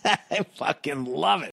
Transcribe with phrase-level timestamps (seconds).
[0.30, 1.50] I fucking love it.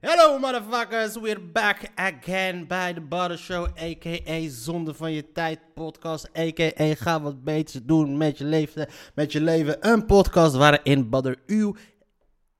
[0.00, 4.48] Hello motherfuckers, we're back again bij de Butter Show, a.k.a.
[4.48, 6.94] Zonde van je tijd podcast, a.k.a.
[6.94, 9.76] Ga wat beters doen met je leven, met je leven.
[9.92, 11.76] Een podcast waarin Butter uw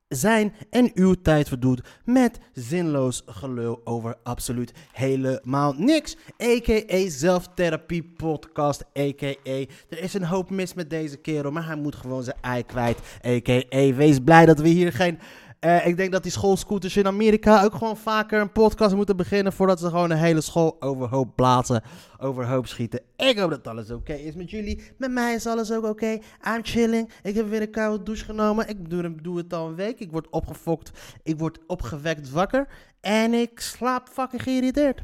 [0.07, 6.15] zijn en uw tijd verdoet met zinloos gelul over absoluut helemaal niks.
[6.43, 7.09] A.k.a.
[7.09, 9.65] zelftherapie podcast, a.k.a.
[9.89, 12.99] Er is een hoop mis met deze kerel, maar hij moet gewoon zijn ei kwijt.
[13.25, 13.93] A.k.a.
[13.93, 15.19] wees blij dat we hier geen...
[15.67, 19.53] Eh, ik denk dat die schoolscooters in Amerika ook gewoon vaker een podcast moeten beginnen
[19.53, 21.83] voordat ze gewoon een hele school overhoop blazen,
[22.17, 23.01] overhoop schieten.
[23.15, 24.81] Ik hoop dat alles oké is met jullie.
[24.97, 26.19] Met mij is alles ook oké.
[26.47, 27.09] I'm chilling.
[27.23, 28.69] Ik heb weer een koude douche genomen.
[28.69, 29.99] Ik doe, doe het al een week.
[29.99, 30.91] Ik word opgefokt.
[31.23, 32.67] Ik word opgewekt wakker.
[33.01, 35.01] En ik slaap fucking geïrriteerd.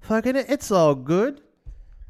[0.00, 1.42] Fucking, it's all good.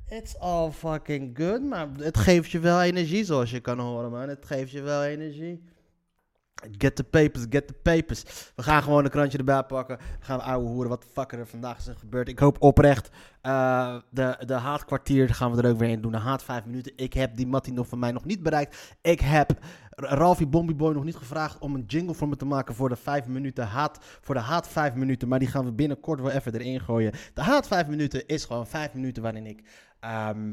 [0.09, 1.63] It's all fucking good.
[1.63, 4.29] Maar het geeft je wel energie, zoals je kan horen, man.
[4.29, 5.71] Het geeft je wel energie.
[6.79, 8.51] Get the papers, get the papers.
[8.57, 9.97] We gaan gewoon een krantje erbij pakken.
[9.97, 12.29] We gaan ouwe hoeren wat de er vandaag is gebeurd.
[12.29, 13.11] Ik hoop oprecht.
[13.41, 16.13] eh, de, de haatkwartier gaan we er ook weer in doen.
[16.13, 16.93] De haat vijf minuten.
[16.97, 18.97] Ik heb die Mattie nog van mij nog niet bereikt.
[19.01, 19.59] Ik heb
[19.91, 23.27] Ralphie Bombieboy nog niet gevraagd om een jingle voor me te maken voor de vijf
[23.27, 23.99] minuten haat.
[24.21, 25.29] Voor de haat vijf minuten.
[25.29, 27.13] Maar die gaan we binnenkort wel even erin gooien.
[27.35, 29.63] De haat vijf minuten is gewoon vijf minuten waarin ik...
[30.01, 30.53] ehm,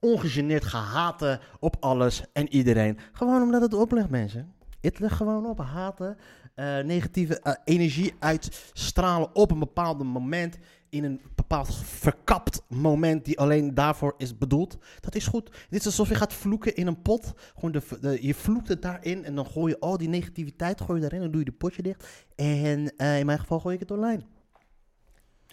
[0.00, 2.98] ongegeneerd ga haten op alles en iedereen.
[3.12, 4.52] Gewoon omdat het oplegt, mensen.
[4.82, 5.58] Ligt gewoon op.
[5.58, 6.16] Haten,
[6.54, 10.58] eh, negatieve eh, energie uitstralen op een bepaald moment.
[10.88, 14.78] In een bepaald verkapt moment die alleen daarvoor is bedoeld.
[15.00, 15.50] Dat is goed.
[15.68, 17.32] Dit is alsof je gaat vloeken in een pot.
[17.54, 20.94] Gewoon de, de- je vloekt het daarin en dan gooi je al die negativiteit gooi
[20.94, 21.20] je daarin.
[21.20, 22.08] Dan doe je de potje dicht.
[22.36, 24.22] En eh, in mijn geval gooi ik het online.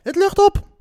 [0.03, 0.78] Het lucht op!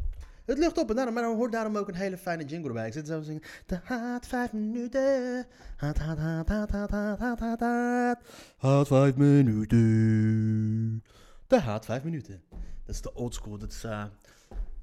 [0.49, 2.87] Het lucht op en daarom, maar hoort daarom ook een hele fijne jingle erbij.
[2.87, 3.43] Ik zit zo te zingen.
[3.67, 5.47] De haat vijf minuten.
[5.77, 8.19] Haat, haat, haat, haat, haat, haat, haat, haat, haat.
[8.59, 11.05] Haat vijf minuten.
[11.47, 12.43] De haat vijf minuten.
[12.85, 13.59] Dat is de old school.
[13.59, 14.05] Dat is, eh,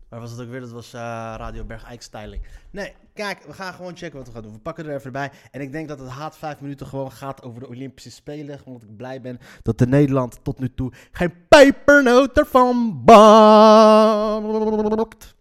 [0.09, 0.59] waar was het ook weer?
[0.59, 1.02] Dat was eh,
[1.38, 2.42] Radio Bergijk styling.
[2.72, 4.53] Nee, kijk, we gaan gewoon checken wat we gaan doen.
[4.53, 5.32] We pakken er even bij.
[5.52, 8.59] En ik denk dat het haat vijf minuten gewoon gaat over de Olympische Spelen.
[8.66, 15.36] Omdat ik blij ben dat de Nederland tot nu toe geen pepernoot ervan bakt.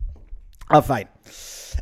[0.67, 1.09] Ah, fijn.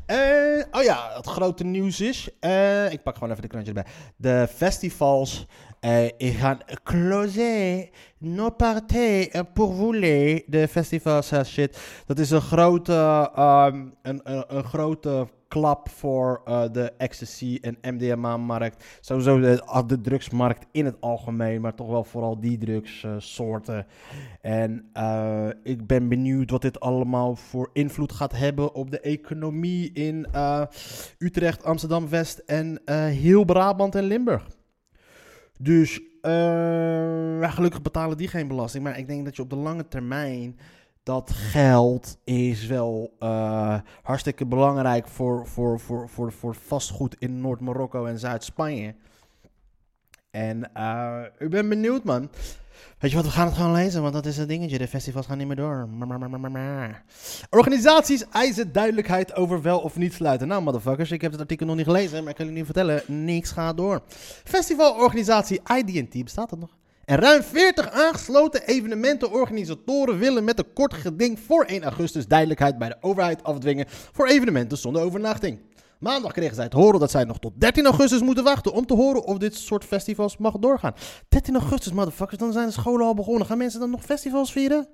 [0.07, 2.29] Eh, oh ja, het grote nieuws is.
[2.41, 3.93] eh, ik pak gewoon even de krantje erbij.
[4.17, 5.47] De festivals
[5.81, 7.89] eh, gaan closer.
[8.19, 10.43] No partez pour voler.
[10.47, 11.79] De festivals, shit.
[12.07, 14.21] Dat is een grote, ehm, een,
[14.57, 18.85] een grote klap voor eh, de ecstasy en MDMA-markt.
[19.01, 23.87] Sowieso de, de drugsmarkt in het algemeen, maar toch wel vooral die drugssoorten.
[24.41, 29.93] En eh, ik ben benieuwd wat dit allemaal voor invloed gaat hebben op de economie
[29.93, 30.63] in eh,
[31.19, 32.81] Utrecht, Amsterdam West en
[33.11, 34.47] heel Brabant en Limburg.
[35.59, 36.01] Dus
[37.41, 38.85] gelukkig betalen die geen belasting.
[38.85, 40.59] Maar ik denk dat je op de lange termijn
[41.03, 48.07] dat geld is wel eh, hartstikke belangrijk voor, voor, voor, voor, voor vastgoed in Noord-Marokko
[48.07, 48.95] en Zuid-Spanje.
[50.31, 52.31] En eh, ik ben benieuwd, man.
[52.99, 54.79] Weet je wat, we gaan het gewoon lezen, want dat is het dingetje.
[54.79, 55.89] De festivals gaan niet meer door.
[57.51, 60.49] Organisaties eisen duidelijkheid over wel of niet sluiten.
[60.49, 63.51] Nou, motherfuckers, ik heb het artikel nog niet gelezen, maar ik kan jullie vertellen, niks
[63.51, 64.03] gaat door.
[64.45, 66.71] Festivalorganisatie IDT, bestaat dat nog?
[67.05, 72.89] En ruim 40 aangesloten evenementenorganisatoren willen met een kort geding voor 1 augustus duidelijkheid bij
[72.89, 75.61] de overheid afdwingen voor evenementen zonder overnachting.
[75.99, 78.95] Maandag kregen zij te horen dat zij nog tot 13 augustus moeten wachten om te
[78.95, 80.95] horen of dit soort festivals mag doorgaan.
[81.29, 83.47] 13 augustus, motherfuckers, dan zijn de scholen al begonnen.
[83.47, 84.89] Gaan mensen dan nog festivals vieren?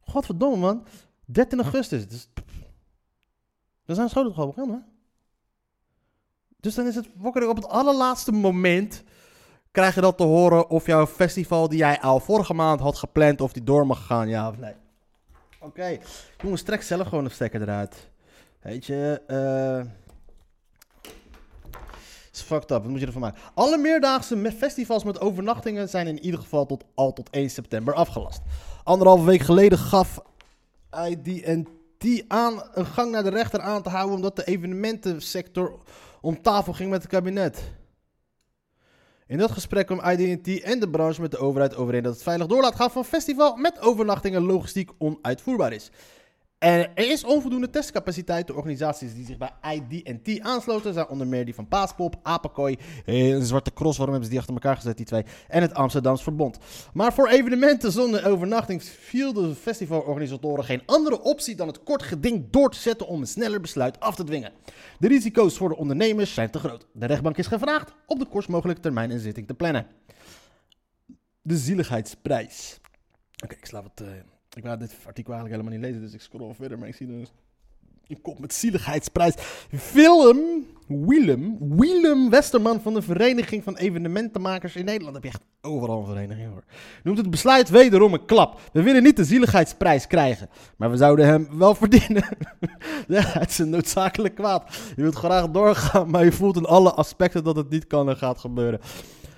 [0.00, 0.86] Godverdomme, man.
[1.24, 2.08] 13 augustus.
[2.08, 2.28] Dus...
[3.84, 4.86] Dan zijn scholen toch al begonnen?
[6.60, 9.02] Dus dan is het wakker op het allerlaatste moment
[9.76, 13.40] krijg je dat te horen of jouw festival die jij al vorige maand had gepland,
[13.40, 14.72] of die door mag gaan, ja of nee.
[15.60, 15.98] Oké,
[16.42, 18.10] jongens, trek zelf gewoon een stekker eruit.
[18.60, 19.80] Weet je, eh...
[22.32, 23.40] is fucked up, wat moet je ervan maken?
[23.54, 27.94] Alle meerdaagse me- festivals met overnachtingen zijn in ieder geval tot, al tot 1 september
[27.94, 28.40] afgelast.
[28.84, 30.20] Anderhalve week geleden gaf
[31.08, 35.78] IDT aan een gang naar de rechter aan te houden omdat de evenementensector
[36.20, 37.74] om tafel ging met het kabinet.
[39.28, 42.46] In dat gesprek kwam IDT en de branche met de overheid overeen dat het veilig
[42.46, 45.90] door laat gaan van festival met overnachtingen logistiek onuitvoerbaar is.
[46.58, 48.46] En er is onvoldoende testcapaciteit.
[48.46, 53.40] De organisaties die zich bij IDT aansloten zijn onder meer die van Paaspop, Apenkooi, eh,
[53.40, 56.58] Zwarte Cross, waarom hebben ze die achter elkaar gezet, die twee, en het Amsterdams Verbond.
[56.92, 62.50] Maar voor evenementen zonder overnachting viel de festivalorganisatoren geen andere optie dan het kort geding
[62.50, 64.52] door te zetten om een sneller besluit af te dwingen.
[64.98, 66.86] De risico's voor de ondernemers zijn te groot.
[66.92, 69.86] De rechtbank is gevraagd op de kortst mogelijke termijn een zitting te plannen.
[71.42, 72.80] De zieligheidsprijs.
[73.44, 74.00] Oké, ik sla wat...
[74.02, 74.08] Uh
[74.56, 76.78] ik wou dit artikel eigenlijk helemaal niet lezen, dus ik scroll verder.
[76.78, 77.32] Maar ik zie dus
[78.06, 79.34] een kop met zieligheidsprijs.
[79.92, 85.14] Willem, Willem, Willem Westerman van de Vereniging van Evenementenmakers in Nederland.
[85.14, 86.64] heb je echt overal een vereniging hoor.
[87.02, 88.60] Noemt het besluit wederom een klap.
[88.72, 92.24] We willen niet de zieligheidsprijs krijgen, maar we zouden hem wel verdienen.
[93.08, 94.76] ja, het is een noodzakelijk kwaad.
[94.96, 98.16] Je wilt graag doorgaan, maar je voelt in alle aspecten dat het niet kan en
[98.16, 98.80] gaat gebeuren.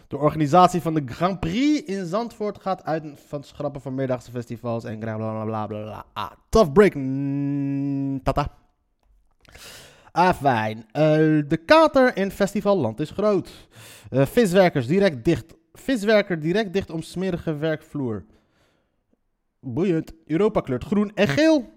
[0.09, 4.31] De organisatie van de Grand Prix in Zandvoort gaat uit van het schrappen van meerdaagse
[4.31, 6.05] festivals en bla bla bla.
[6.13, 6.95] Ah, tough break.
[6.95, 8.55] Mm, tata.
[10.13, 10.79] Ah, fijn.
[10.79, 10.83] Uh,
[11.49, 13.69] de kater in festivalland is groot.
[14.11, 15.55] Uh, viswerkers direct dicht.
[15.73, 18.25] Viswerker direct dicht om smerige werkvloer.
[19.61, 20.13] Boeiend.
[20.27, 21.73] Europa kleurt groen en geel.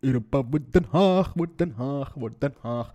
[0.00, 2.92] Europa wordt Den Haag, wordt Den Haag, wordt Den Haag.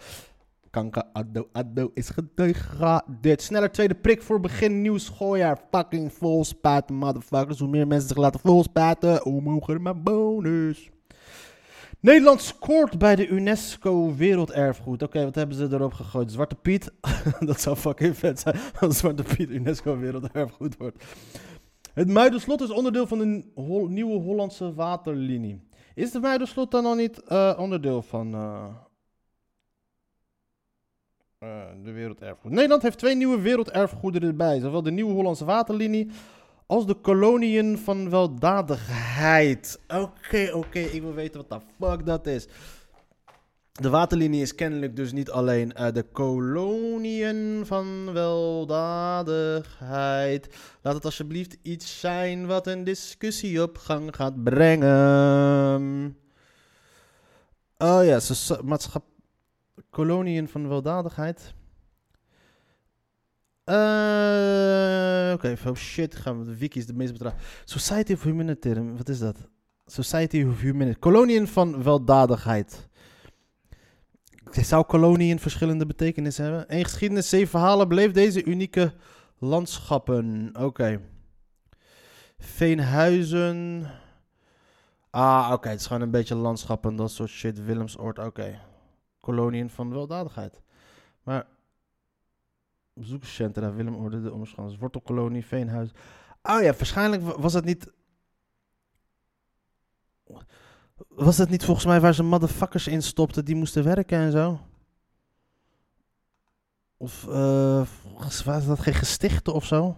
[0.72, 3.42] Kanker, addo, addo is gedegradeerd.
[3.42, 5.58] Sneller tweede prik voor begin nieuw schooljaar.
[5.72, 7.60] Fucking vol spuiten, motherfuckers.
[7.60, 10.90] Hoe meer mensen zich laten vol spuiten, hoe hoger mijn bonus.
[12.00, 15.04] Nederland scoort bij de UNESCO Werelderfgoed.
[15.04, 16.32] Oké, wat hebben ze erop gegooid?
[16.32, 16.92] Zwarte Piet?
[17.40, 21.04] dat zou fucking vet zijn als Zwarte Piet UNESCO Werelderfgoed wordt.
[21.94, 23.44] Het Muiderslot is onderdeel van de
[23.90, 25.62] nieuwe Hollandse waterlinie.
[25.96, 28.36] Is de Muiderslot dan nog niet uh, onderdeel van...
[28.36, 28.66] Uh,
[31.44, 31.50] uh,
[31.84, 32.52] de werelderfgoed.
[32.52, 34.60] Nederland heeft twee nieuwe werelderfgoederen erbij.
[34.60, 36.10] Zowel de Nieuwe Hollandse Waterlinie
[36.66, 39.80] als de koloniën van weldadigheid.
[39.88, 42.48] Oké, oké, ik wil weten wat de fuck dat is.
[43.72, 50.56] De waterlinie is kennelijk dus niet alleen uh, de koloniën van weldadigheid.
[50.82, 56.16] Laat het alsjeblieft iets zijn wat een discussie op gang gaat brengen.
[57.78, 58.20] Oh ja,
[58.64, 59.10] maatschappij
[59.92, 61.54] koloniën van weldadigheid.
[63.66, 67.44] Uh, Oké, okay, oh shit, gaan we de wiki is de meest betrouwbare.
[67.66, 69.38] Society of Humanitarian, wat is dat?
[69.86, 71.00] Society of Humanitarian.
[71.00, 72.90] Koloniën van weldadigheid.
[74.52, 76.66] Zou koloniën verschillende betekenissen hebben?
[76.68, 78.94] Eén geschiedenis, zeven verhalen beleef deze unieke
[79.38, 80.50] landschappen.
[80.60, 81.02] Oké.
[82.38, 83.88] Veenhuizen.
[85.10, 87.66] Ah, oké, het is gewoon een beetje landschappen, dat soort shit.
[87.66, 88.70] Willemsoord, oké
[89.22, 90.62] koloniën van weldadigheid.
[91.24, 91.48] Maar
[92.94, 95.90] bezoekerscentra, Willem Orde, de Omschans, Wortelkolonie, Veenhuis.
[96.42, 97.92] Oh ja, waarschijnlijk was het niet...
[101.08, 104.60] Was het niet volgens mij waar ze motherfuckers in stopten die moesten werken en zo?
[106.98, 107.86] Of uh,
[108.46, 109.98] waren dat geen gestichten of zo?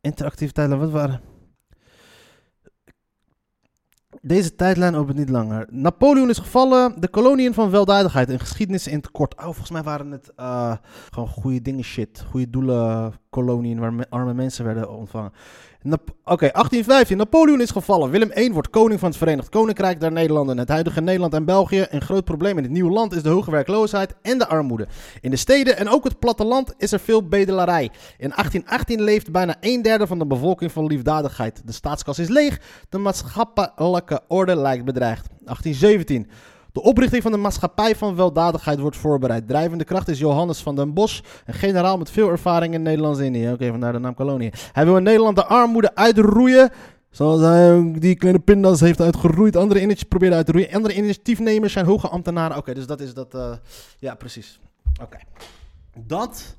[0.00, 1.31] Interactiviteiten, wat waren...
[4.24, 5.66] Deze tijdlijn opent niet langer.
[5.70, 7.00] Napoleon is gevallen.
[7.00, 8.28] De koloniën van weldadigheid.
[8.28, 9.36] Een geschiedenis in het kort.
[9.36, 10.74] Oh, volgens mij waren het uh,
[11.10, 12.24] gewoon goede dingen shit.
[12.30, 15.32] Goede doelen koloniën waar arme mensen werden ontvangen.
[15.84, 17.16] Oké, okay, 1815.
[17.16, 18.10] Napoleon is gevallen.
[18.10, 20.58] Willem I wordt koning van het Verenigd Koninkrijk der Nederlanden.
[20.58, 21.86] Het huidige Nederland en België.
[21.90, 24.86] Een groot probleem in het nieuwe land is de hoge werkloosheid en de armoede.
[25.20, 27.82] In de steden en ook het platteland is er veel bedelarij.
[28.18, 31.62] In 1818 leeft bijna een derde van de bevolking van liefdadigheid.
[31.64, 32.60] De staatskas is leeg.
[32.88, 35.28] De maatschappelijke orde lijkt bedreigd.
[35.28, 36.30] 1817.
[36.72, 39.48] De oprichting van de maatschappij van weldadigheid wordt voorbereid.
[39.48, 43.52] Drijvende kracht is Johannes van den Bosch, een generaal met veel ervaring in Nederlands-Indië.
[43.52, 44.52] Oké, vandaar de naam kolonie.
[44.72, 46.70] Hij wil in Nederland de armoede uitroeien.
[47.10, 49.56] Zoals hij die kleine pindas heeft uitgeroeid.
[49.56, 50.74] Andere initiatieven probeerden uit te roeien.
[50.74, 52.56] Andere initiatiefnemers zijn hoge ambtenaren.
[52.56, 53.34] Oké, dus dat is dat.
[53.34, 53.52] Uh,
[53.98, 54.60] ja, precies.
[55.02, 55.18] Oké.
[56.06, 56.56] Dat.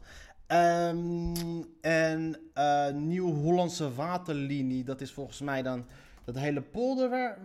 [0.48, 1.34] Um,
[1.82, 4.84] en uh, Nieuw-Hollandse waterlinie.
[4.84, 5.86] Dat is volgens mij dan
[6.26, 7.38] dat hele polder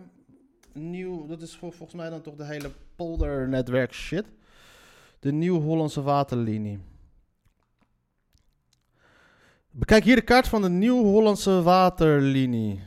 [0.73, 4.25] nieuw, dat is volgens mij dan toch de hele poldernetwerk shit.
[5.19, 6.79] De Nieuw-Hollandse waterlinie.
[9.71, 12.83] Bekijk hier de kaart van de Nieuw-Hollandse waterlinie.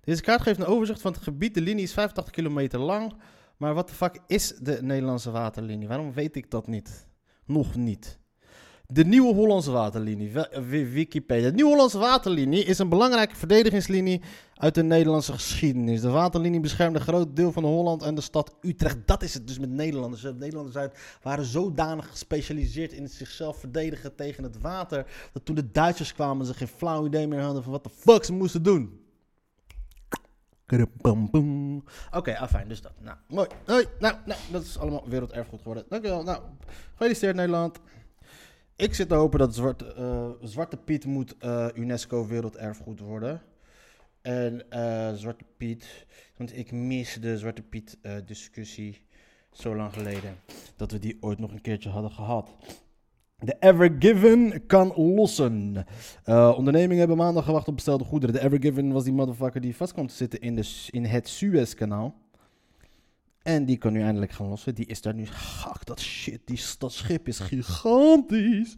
[0.00, 1.54] Deze kaart geeft een overzicht van het gebied.
[1.54, 3.12] De linie is 85 kilometer lang.
[3.56, 5.88] Maar wat de fuck is de Nederlandse waterlinie?
[5.88, 7.08] Waarom weet ik dat niet?
[7.44, 8.18] Nog niet.
[8.92, 11.48] De Nieuwe Hollandse Waterlinie, Wa- Wi- Wikipedia.
[11.48, 14.20] De Nieuwe Hollandse Waterlinie is een belangrijke verdedigingslinie
[14.54, 16.00] uit de Nederlandse geschiedenis.
[16.00, 18.96] De waterlinie beschermde een groot deel van Holland en de stad Utrecht.
[19.04, 20.22] Dat is het dus met Nederlanders.
[20.22, 20.86] De Nederlanders
[21.22, 26.54] waren zodanig gespecialiseerd in zichzelf verdedigen tegen het water, dat toen de Duitsers kwamen ze
[26.54, 29.00] geen flauw idee meer hadden van wat de fuck ze moesten doen.
[32.10, 32.92] Oké, afijn, dus dat.
[33.00, 33.48] Nou, mooi.
[33.66, 35.84] Hoi, nou, nou, dat is allemaal werelderfgoed geworden.
[35.88, 36.22] Dankjewel.
[36.22, 36.42] Nou,
[36.94, 37.78] gefeliciteerd Nederland.
[38.78, 43.42] Ik zit te hopen dat Zwarte, eh, Zwarte Piet moet eh, UNESCO werelderfgoed worden.
[44.22, 46.06] En eh, Zwarte Piet,
[46.36, 49.00] want ik mis de Zwarte Piet discussie
[49.52, 50.36] zo lang geleden.
[50.76, 52.50] Dat we die ooit nog een keertje hadden gehad.
[53.38, 55.86] De Ever Given kan lossen.
[56.24, 58.34] Eh, ondernemingen hebben maandag gewacht op bestelde goederen.
[58.34, 61.28] De Ever Given was die motherfucker die vast kwam te zitten in, de, in het
[61.28, 62.14] Suezkanaal.
[63.42, 64.74] En die kan nu eindelijk gaan lossen.
[64.74, 65.26] Die is daar nu.
[65.26, 66.40] Gak, dat shit.
[66.44, 68.76] Die, dat schip is gigantisch.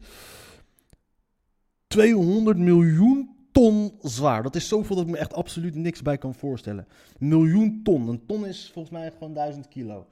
[1.87, 4.43] 200 miljoen ton zwaar.
[4.43, 6.87] Dat is zoveel dat ik me echt absoluut niks bij kan voorstellen.
[7.19, 8.09] Miljoen ton.
[8.09, 10.07] Een ton is volgens mij gewoon 1000 kilo.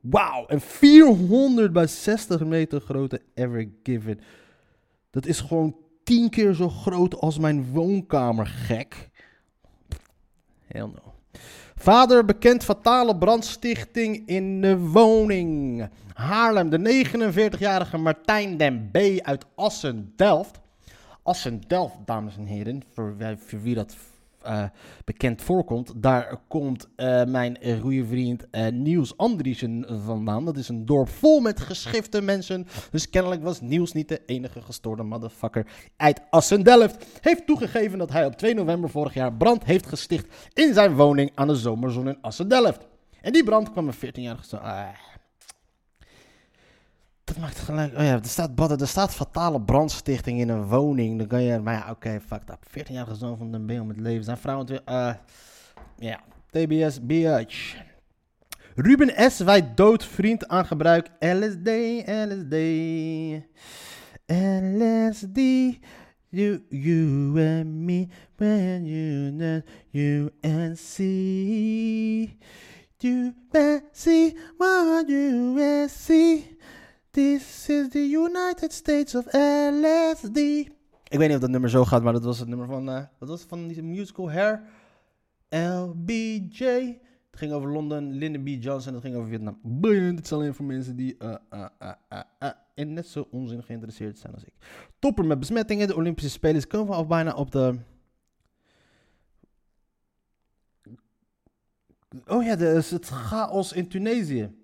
[0.00, 0.46] Wauw.
[0.46, 4.20] En 400 bij 60 meter grote Ever Given.
[5.10, 9.10] Dat is gewoon 10 keer zo groot als mijn woonkamer, gek.
[10.66, 11.14] Hell no.
[11.82, 15.88] Vader bekend fatale brandstichting in de woning.
[16.14, 18.96] Haarlem, de 49-jarige Martijn den B.
[19.22, 20.60] uit Assen-Delft.
[21.22, 23.96] Assen-Delft, dames en heren, voor, voor wie dat
[24.42, 24.64] eh,
[25.04, 25.92] bekend voorkomt.
[25.96, 30.44] Daar komt eh, mijn goede vriend eh, Niels Andriessen vandaan.
[30.44, 32.66] Dat is een dorp vol met geschifte mensen.
[32.90, 37.06] Dus kennelijk was Niels niet de enige gestoorde motherfucker uit Assen-Delft.
[37.20, 41.30] Heeft toegegeven dat hij op 2 november vorig jaar brand heeft gesticht in zijn woning
[41.34, 42.86] aan de zomerzon in Assen-Delft.
[43.20, 44.56] En die brand kwam een 14-jarige zo.
[44.56, 44.88] Ah.
[47.32, 47.92] Dat maakt gelijk.
[47.92, 51.18] Oh ja, er staat, er staat fatale brandstichting in een woning.
[51.18, 51.58] Dan kan je.
[51.58, 52.58] Maar ja, oké, fuck dat.
[52.68, 54.24] 14-jarige zoon van Den B om het leven.
[54.24, 54.64] Zijn vrouw.
[54.64, 55.14] twee- eh,
[55.96, 56.20] Ja,
[56.50, 57.76] TBS, bitch.
[58.74, 59.38] Ruben S.
[59.38, 61.08] wijt dood vriend aan gebruik.
[61.20, 61.68] LSD,
[62.06, 62.54] LSD.
[64.26, 65.38] LSD.
[66.28, 68.06] You, you and me.
[68.36, 69.60] When you know
[69.90, 72.38] you and see.
[72.96, 76.56] You and see what you and see.
[77.12, 80.36] This is the United States of LSD.
[81.08, 82.84] Ik weet niet of dat nummer zo gaat, maar dat was het nummer van,
[83.18, 84.62] wat was het, van die musical Hair?
[85.48, 86.64] LBJ.
[87.30, 88.62] Het ging over Londen, Lyndon B.
[88.62, 89.58] Johnson, het ging over Vietnam.
[90.16, 91.66] Dit is alleen voor mensen die eh, eh,
[92.08, 94.52] eh, eh, net zo onzin geïnteresseerd zijn als ik.
[94.98, 95.86] Topper met besmettingen.
[95.86, 97.78] De Olympische Spelen komen al bijna op de...
[102.26, 104.61] Oh ja, de, het chaos in Tunesië.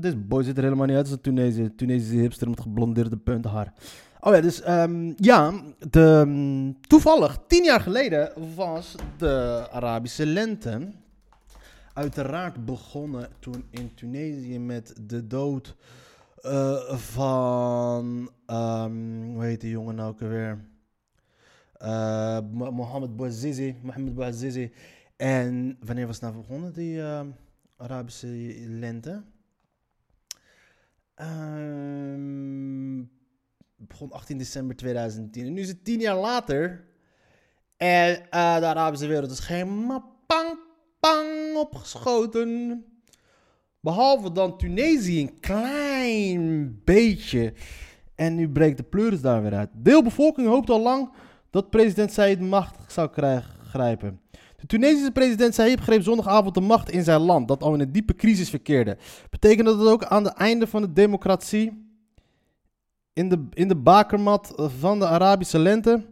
[0.00, 1.74] Deze boy ziet er helemaal niet uit als een Tunesië.
[1.74, 3.72] Tunesische hipster met geblondeerde punthaar.
[4.20, 5.52] Oh ja, dus ehm, ja,
[5.90, 10.88] de, mm, toevallig, tien jaar geleden was de Arabische lente
[11.94, 15.76] uiteraard begonnen toen in Tunesië met de dood
[16.42, 20.64] eh, van, ehm, hoe heet die jongen nou ook alweer?
[21.72, 24.72] Eh, Mo- Mohammed Bouazizi, Mohammed Bouazizi.
[25.16, 27.26] En wanneer was nou begonnen, die ehm,
[27.76, 28.26] Arabische
[28.68, 29.22] lente?
[31.14, 33.02] Ehm,
[33.76, 35.46] begon 18 december 2010.
[35.46, 36.84] En nu is het tien jaar later.
[37.76, 40.58] En eh, de Arabische wereld is helemaal pang,
[41.00, 42.84] pang opgeschoten.
[43.80, 47.52] Behalve dan Tunesië een klein beetje.
[48.14, 49.70] En nu breekt de pleuris daar weer uit.
[49.72, 51.12] Deelbevolking hoopt al lang
[51.50, 54.21] dat president Said macht zou krijgen, grijpen.
[54.62, 57.92] De Tunesische president Said greep zondagavond de macht in zijn land, dat al in een
[57.92, 58.96] diepe crisis verkeerde.
[59.30, 61.86] Betekent dat ook aan het einde van de democratie
[63.12, 66.06] in de, in de bakermat van de Arabische lente?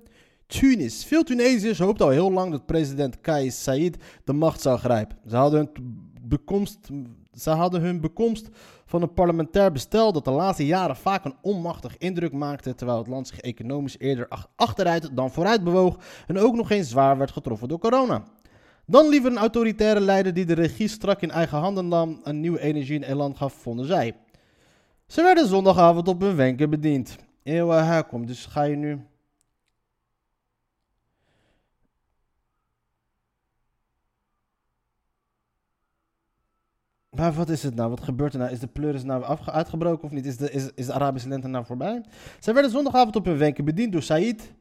[0.47, 1.05] Tunis.
[1.05, 5.17] Veel Tunesiërs hoopten al heel lang dat president Kais Said de macht zou grijpen.
[5.29, 6.89] Ze hadden hun bekomst,
[7.33, 8.49] ze hadden hun bekomst
[8.87, 13.07] van een parlementair bestel dat de laatste jaren vaak een onmachtig indruk maakte, terwijl het
[13.07, 17.31] land zich economisch eerder ach- achteruit dan vooruit bewoog en ook nog eens zwaar werd
[17.31, 18.25] getroffen door corona.
[18.91, 22.61] Dan liever een autoritaire leider die de regie strak in eigen handen nam en nieuwe
[22.61, 24.17] energie en elan gaf, vonden zij.
[25.07, 27.17] Ze werden zondagavond op hun wenken bediend.
[27.43, 29.01] Eeuw, uh, komt, dus ga je nu...
[37.11, 37.91] Maar wat is het nou?
[37.91, 38.53] Wat gebeurt er nou?
[38.53, 40.27] Is de pleuris nou uitgebroken of niet?
[40.27, 42.05] Is de, is, is de Arabische lente nou voorbij?
[42.39, 44.53] Zij werden zondagavond op hun wenken bediend door Said,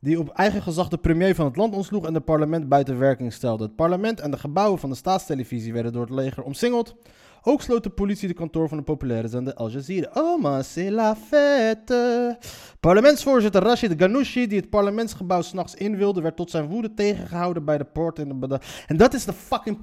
[0.00, 3.32] die op eigen gezag de premier van het land ontsloeg en het parlement buiten werking
[3.32, 3.64] stelde.
[3.64, 6.96] Het parlement en de gebouwen van de staatstelevisie werden door het leger omsingeld.
[7.42, 10.10] Ook sloot de politie de kantoor van de populaire zender Al Jazeera.
[10.14, 12.38] Oh man, c'est la fête.
[12.80, 17.78] Parlementsvoorzitter Rashid Ghanouchi, die het parlementsgebouw s'nachts in wilde, werd tot zijn woede tegengehouden bij
[17.78, 18.60] de poort in de...
[18.86, 19.80] En dat is de fucking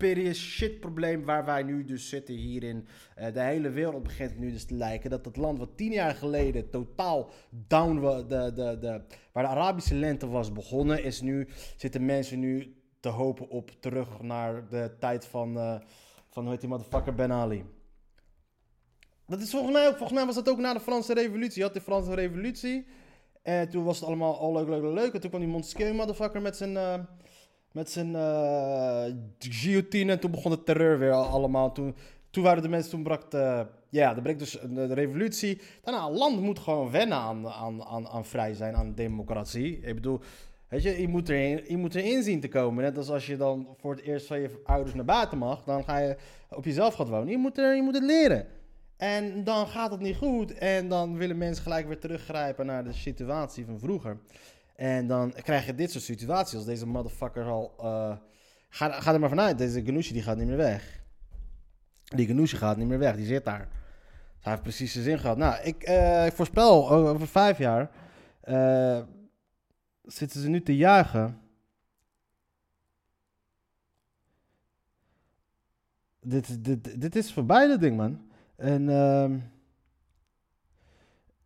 [0.00, 2.86] period shit probleem waar wij nu dus zitten hierin.
[3.14, 6.14] Eh, de hele wereld begint nu dus te lijken dat het land wat tien jaar
[6.14, 9.02] geleden totaal down de, de, de,
[9.32, 14.20] waar de Arabische lente was begonnen, is nu, zitten mensen nu te hopen op terug
[14.22, 15.80] naar de tijd van, eh,
[16.28, 17.64] van hoe heet die motherfucker Ben Ali.
[19.26, 21.58] Dat is volgens mij ook, volgens mij was dat ook na de Franse revolutie.
[21.58, 22.86] Je had de Franse revolutie.
[23.42, 25.14] En toen was het allemaal al leuk, leuk, leuk.
[25.14, 26.98] En toen kwam die Montesquieu motherfucker met zijn, eh,
[27.72, 29.04] met zijn eh,
[29.38, 30.12] guillotine.
[30.12, 31.72] En toen begon de terreur weer al- allemaal.
[31.72, 31.94] Toen,
[32.30, 35.60] toen waren de mensen, toen brak de, ja, er breekt dus de revolutie.
[35.82, 39.80] Daarna, een land moet gewoon wennen aan, aan, aan, aan vrij zijn, aan democratie.
[39.80, 40.20] Ik bedoel,
[40.68, 42.84] weet je, je moet, erin, je moet erin zien te komen.
[42.84, 45.84] Net als als je dan voor het eerst van je ouders naar buiten mag, dan
[45.84, 46.16] ga je
[46.50, 47.28] op jezelf gaan wonen.
[47.28, 48.46] Je moet, er, je moet het leren.
[48.96, 50.52] En dan gaat het niet goed.
[50.54, 54.18] En dan willen mensen gelijk weer teruggrijpen naar de situatie van vroeger.
[54.80, 57.74] En dan krijg je dit soort situaties als deze motherfucker al...
[57.78, 58.16] eh,
[58.68, 61.02] ga, er maar vanuit, deze Ghanouchi die gaat niet meer weg.
[62.04, 63.68] Die Ghanouchi gaat niet meer weg, die zit daar.
[64.40, 65.36] Hij heeft precies zijn zin gehad.
[65.36, 67.90] Nou, ik, eh, ik voorspel, over vijf jaar...
[68.40, 69.02] eh,
[70.02, 71.40] zitten ze nu te juichen...
[76.20, 78.30] Dit, dit, dit is voorbij, dat ding, man.
[78.56, 79.38] En, ehm,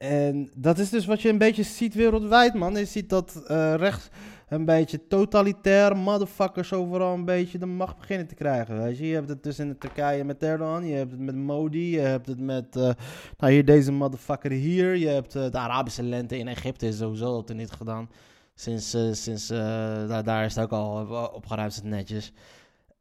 [0.04, 2.76] en dat is dus wat je een beetje ziet wereldwijd, man.
[2.76, 4.08] Je ziet dat eh rechts
[4.48, 8.82] een beetje totalitair motherfuckers overal een beetje de macht beginnen te krijgen.
[8.82, 9.06] Weet je?
[9.06, 12.26] je hebt het dus in Turkije met Erdogan, je hebt het met Modi, je hebt
[12.26, 12.90] het met eh,
[13.38, 14.96] nou hier deze motherfucker hier.
[14.96, 18.10] Je hebt eh, de Arabische lente in Egypte is sowieso al niet gedaan.
[18.54, 22.32] Sinds, sinds daar, daar is het ook al opgeruimd netjes.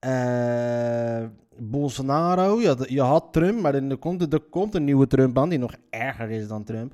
[0.04, 1.24] Eh,
[1.58, 5.50] Bolsonaro, je had, je had Trump, maar er komt, er komt een nieuwe Trump aan
[5.50, 6.94] die nog erger is dan Trump.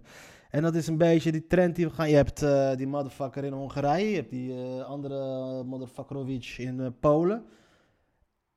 [0.50, 2.10] En dat is een beetje die trend die we gaan.
[2.10, 7.44] Je hebt eh, die motherfucker in Hongarije, je hebt die eh, andere motherfuckerovic in Polen.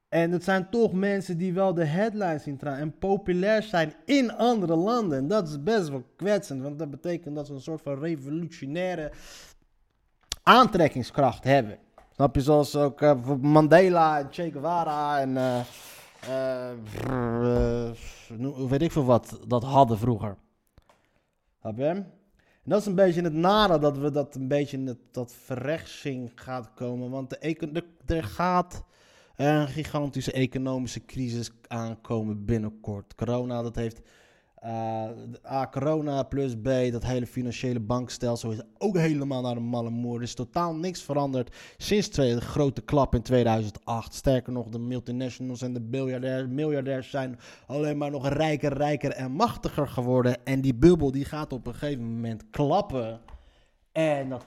[0.09, 4.32] En het zijn toch mensen die wel de headlines zien traan en populair zijn in
[4.32, 5.18] andere landen.
[5.18, 9.12] En dat is best wel kwetsend, want dat betekent dat ze een soort van revolutionaire
[10.42, 11.79] aantrekkingskracht hebben.
[12.14, 15.61] Snap je, zoals ook eh, Mandela en Che Guevara en eh,
[16.29, 17.90] eh,
[18.68, 20.37] weet ik veel wat dat hadden vroeger.
[21.61, 21.79] Snap?
[21.79, 22.12] En
[22.64, 26.75] dat is een beetje het nare dat we dat een beetje in dat verrechtsing gaat
[26.75, 27.11] komen.
[27.11, 28.85] Want de- er gaat
[29.37, 33.14] een gigantische economische crisis aankomen binnenkort.
[33.14, 34.01] Corona, dat heeft...
[34.62, 39.90] eh, A, corona plus B, dat hele financiële bankstelsel is ook helemaal naar de malle
[39.90, 40.16] moer.
[40.16, 44.14] Er is totaal niks veranderd sinds de grote klap in 2008.
[44.14, 49.33] Sterker nog, de multinationals en de miljardairs, miljardairs zijn alleen maar nog rijker, rijker en
[49.33, 50.44] machtiger geworden.
[50.44, 53.20] En die bubbel die gaat op een gegeven moment klappen.
[53.92, 54.46] En dat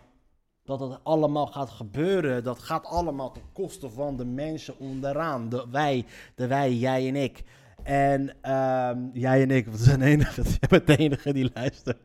[0.63, 5.49] dat het allemaal gaat gebeuren, dat gaat allemaal ten koste van de mensen onderaan.
[5.49, 7.43] De wij, de wij, jij en ik.
[7.86, 10.43] En ehm, jij en ik, we zijn de enige,
[10.98, 11.98] enige die luistert.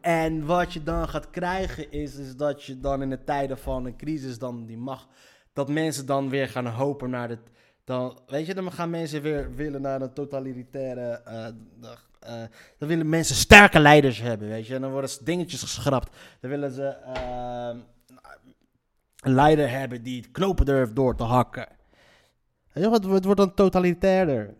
[0.00, 3.86] En wat je dan gaat krijgen is, is dat je dan in de tijden van
[3.86, 5.08] een crisis dan die mag,
[5.52, 7.50] dat mensen dan weer gaan hopen naar het,
[7.84, 11.46] dan, weet je, dan gaan mensen weer willen naar een totalitaire, eh,
[12.20, 14.74] eh, dan willen mensen sterke leiders hebben, weet je.
[14.74, 16.16] En dan worden dingetjes geschrapt.
[16.40, 17.78] Dan willen ze ehm,
[19.20, 21.75] een leider hebben die het knopen durft door te hakken.
[22.80, 24.54] Het wordt dan totalitairder.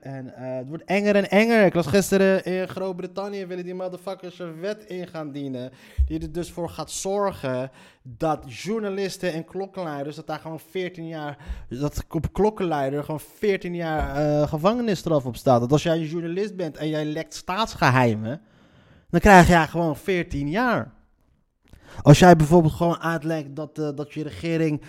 [0.00, 1.64] En eh, het wordt enger en enger.
[1.64, 5.70] Ik las gisteren in Groot-Brittannië willen die motherfuckers een wet in gaan dienen.
[6.06, 7.70] Die er dus voor gaat zorgen
[8.02, 11.38] dat journalisten en klokkenluiders, dat daar gewoon 14 jaar,
[11.68, 15.60] dat op klokkenluider gewoon 14 jaar eh, gevangenisstraf op staat.
[15.60, 18.40] Dat als jij een journalist bent en jij lekt staatsgeheimen,
[19.10, 20.92] dan krijg jij gewoon 14 jaar.
[22.02, 24.82] Als jij bijvoorbeeld gewoon uitlegt dat, eh, dat je regering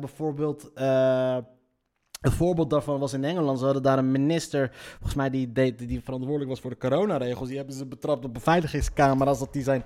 [0.00, 0.70] bijvoorbeeld.
[2.22, 3.58] Een voorbeeld daarvan was in Engeland.
[3.58, 7.48] Ze hadden daar een minister, volgens mij, die, die verantwoordelijk was voor de coronaregels.
[7.48, 9.38] Die hebben ze betrapt op beveiligingscamera's.
[9.38, 9.84] Dat die zijn.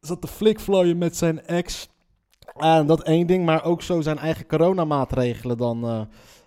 [0.00, 1.88] zat te flikvlooien met zijn ex.
[2.56, 5.84] En dat één ding, maar ook zo zijn eigen coronamaatregelen dan.
[5.84, 6.02] eh,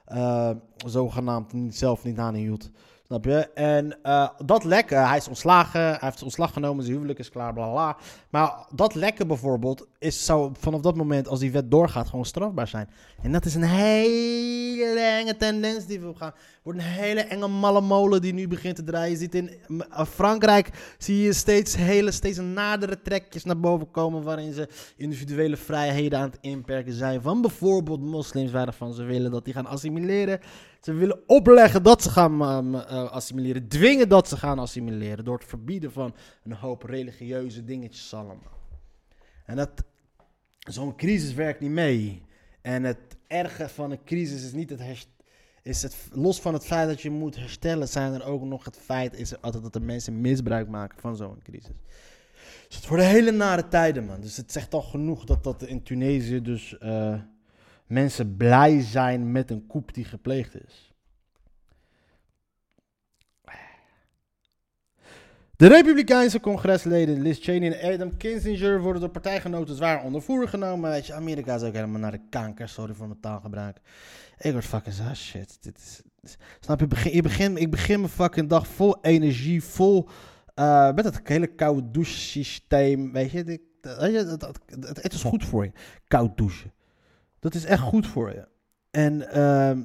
[0.06, 0.56] eh,
[0.86, 2.72] zogenaamd zelf niet aanhield.
[3.54, 7.54] En eh, dat lekken, hij is ontslagen, hij heeft ontslag genomen, zijn huwelijk is klaar,
[7.54, 7.98] bla bla.
[8.30, 12.68] Maar dat lekken bijvoorbeeld, is, zou vanaf dat moment, als die wet doorgaat, gewoon strafbaar
[12.68, 12.90] zijn.
[13.22, 16.34] En dat is een hele enge tendens die we gaan.
[16.64, 19.12] Wordt een hele enge malle molen die nu begint te draaien.
[19.12, 19.52] Je ziet in
[19.90, 25.58] eh, Frankrijk, zie je steeds hele, steeds nadere trekjes naar boven komen, waarin ze individuele
[25.58, 27.22] vrijheden aan het inperken zijn.
[27.22, 30.40] Van bijvoorbeeld moslims, waarvan ze willen dat die gaan assimileren.
[30.84, 33.68] Ze willen opleggen dat ze gaan um, uh, assimileren.
[33.68, 35.26] Dwingen dat ze gaan assimileren.
[35.26, 38.62] Door het verbieden van een hoop religieuze dingetjes allemaal.
[39.46, 39.84] En dat,
[40.60, 42.24] zo'n crisis werkt niet mee.
[42.62, 45.10] En het erge van een crisis is niet het herst-
[45.62, 48.78] is het los van het feit dat je moet herstellen, zijn er ook nog het
[48.78, 51.76] feit is altijd dat er mensen misbruik maken van zo'n crisis.
[52.68, 54.22] Dus het worden hele nare tijden, man.
[54.22, 57.16] Dus het zegt al genoeg dat dat in Tunesië dus uh,
[57.88, 60.94] mensen blij zijn met een coup die gepleegd is.
[65.56, 70.90] De Republikeinse congresleden Liz Cheney en Adam Kinzinger worden door partijgenoten zwaar onder voer genomen.
[70.90, 72.70] Weet je, Amerika is ook helemaal naar de kanker.
[72.70, 73.78] Sorry voor mijn taalgebruik.
[74.38, 75.58] Ik word fucking zo shit.
[75.62, 76.04] Dit
[76.60, 76.88] snap je?
[76.88, 80.10] Begin, je begin, ik begin mijn fucking dag vol energie, vol
[80.56, 83.12] uh, met het hele koude douchesysteem.
[83.12, 85.72] Weet je, het, het, is goed voor je.
[86.08, 86.72] Koud douchen.
[87.44, 88.48] Dat is echt goed voor je.
[88.92, 89.78] En uh,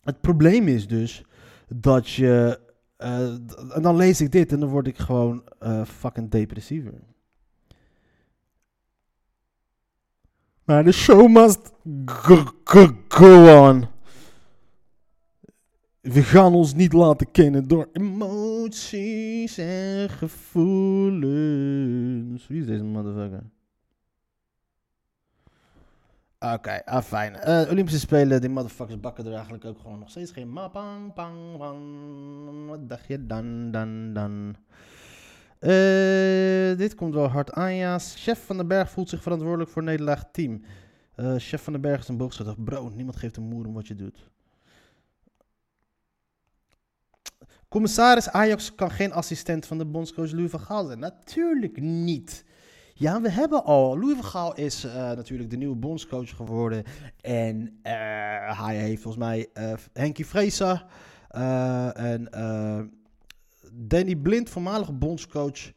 [0.00, 1.24] het probleem is dus
[1.68, 2.60] dat je.
[2.98, 3.32] Uh,
[3.74, 7.00] en dan lees ik dit en dan word ik gewoon uh, fucking depressiever.
[10.64, 11.72] Maar de show must
[13.08, 13.86] go on.
[16.00, 21.26] We gaan ons niet laten kennen door emoties en gevoelens.
[22.46, 23.42] Wie is deze motherfucker?
[26.40, 27.34] Oké, okay, ah, fijn.
[27.46, 31.56] Uh, Olympische Spelen, die motherfuckers bakken er eigenlijk ook gewoon nog steeds geen mapang, pang,
[31.58, 32.68] pang.
[32.68, 34.56] Wat dacht je dan, dan, dan?
[35.60, 37.98] Uh, dit komt wel hard aan, ja.
[37.98, 40.64] Chef van den Berg voelt zich verantwoordelijk voor nederlaag team.
[41.16, 42.54] Uh, chef van den Berg is een boogschutter.
[42.58, 44.28] Bro, niemand geeft een moer om wat je doet.
[47.68, 50.98] Commissaris Ajax kan geen assistent van de bondscoach Louis van Gaal zijn.
[50.98, 52.44] Natuurlijk niet.
[52.98, 53.98] Ja, we hebben al.
[53.98, 56.84] Louis van Gaal is uh, natuurlijk de nieuwe bondscoach geworden.
[57.20, 60.86] En uh, hij heeft volgens mij uh, Henkie Vreesa
[61.94, 62.28] en
[63.72, 65.72] Danny Blind, voormalige bondscoach,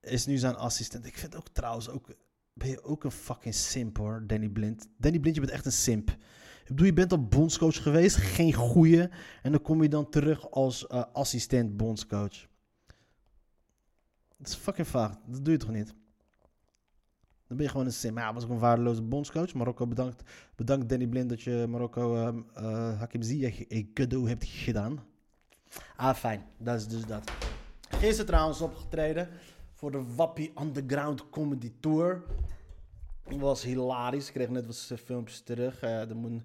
[0.00, 1.06] is nu zijn assistent.
[1.06, 2.14] Ik vind ook trouwens ook,
[2.52, 4.88] ben je ook een fucking simp hoor, Danny Blind.
[4.98, 6.10] Danny Blind, je bent echt een simp.
[6.10, 9.08] Ik bedoel, je bent al bondscoach geweest, geen goeie.
[9.42, 12.48] En dan kom je dan terug als uh, assistent bondscoach.
[14.36, 15.16] Dat is fucking vaag.
[15.26, 15.94] Dat doe je toch niet?
[17.50, 18.18] Dan ben je gewoon een sim.
[18.18, 19.54] Ja, was ook een waardeloze bondscoach.
[19.54, 20.22] Marokko bedankt,
[20.56, 25.00] bedankt Danny Blind dat je Marokko uh, Hakim Ziyech een cadeau hebt gedaan.
[25.96, 26.42] Ah, fijn.
[26.58, 27.30] Dat is dus dat.
[27.88, 29.28] Gisteren trouwens opgetreden
[29.72, 32.22] voor de Wappie Underground Comedy Tour.
[33.24, 34.26] was hilarisch.
[34.26, 35.84] Ik kreeg net wat filmpjes terug.
[35.84, 36.40] Uh, de,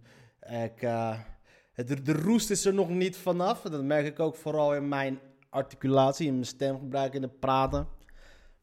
[0.63, 1.19] ik, uh,
[1.73, 3.61] het, de roest is er nog niet vanaf.
[3.61, 7.87] Dat merk ik ook vooral in mijn articulatie, in mijn stemgebruik, in het praten.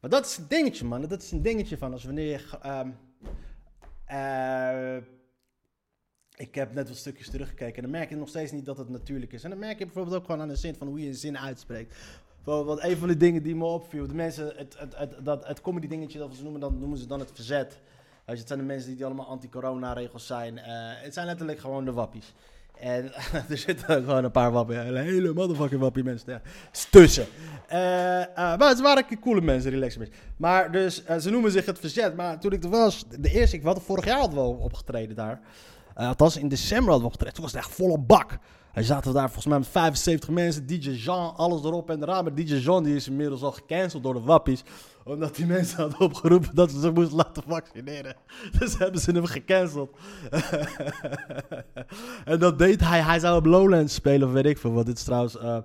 [0.03, 1.01] Maar dat is een dingetje, man.
[1.01, 2.69] Dat is een dingetje van als wanneer je.
[2.69, 2.97] Um,
[4.11, 5.03] uh,
[6.35, 8.89] ik heb net wat stukjes teruggekeken en dan merk je nog steeds niet dat het
[8.89, 9.43] natuurlijk is.
[9.43, 11.37] En dan merk je bijvoorbeeld ook gewoon aan de zin van hoe je een zin
[11.37, 11.95] uitspreekt.
[12.43, 15.87] Want een van de dingen die me opviel, de mensen, het, het, dat, het comedy
[15.87, 17.79] dingetje dat ze noemen, dan noemen ze dan het verzet.
[18.25, 20.57] Dus het zijn de mensen die allemaal anti-corona regels zijn.
[20.57, 20.63] Uh,
[21.01, 22.33] het zijn letterlijk gewoon de wappies.
[22.79, 23.11] En
[23.49, 26.41] er zitten gewoon een paar wappie, hele motherfucking wappie mensen ja,
[26.89, 27.25] tussen.
[27.71, 30.17] Uh, uh, maar het waren coole mensen, relaxe mensen.
[30.37, 32.15] Maar dus, ze noemen zich het verzet.
[32.15, 35.39] Maar toen ik er was, de eerste, ik had vorig jaar hadden we opgetreden daar.
[35.95, 37.33] Althans, in december hadden we opgetreden.
[37.33, 38.37] Toen was het echt volle bak.
[38.71, 40.67] Hij zaten daar volgens mij met 75 mensen.
[40.67, 42.23] DJ Jean, alles erop en eraan.
[42.23, 44.63] Maar DJ Jean die is inmiddels al gecanceld door de wappies.
[45.03, 48.15] Omdat die mensen hadden opgeroepen dat ze zich moesten laten vaccineren.
[48.59, 49.97] Dus hebben ze hem gecanceld.
[52.25, 53.01] en dat deed hij.
[53.01, 54.73] Hij zou op Lowlands spelen of weet ik veel.
[54.73, 55.35] Want dit trouwens...
[55.35, 55.57] Uh,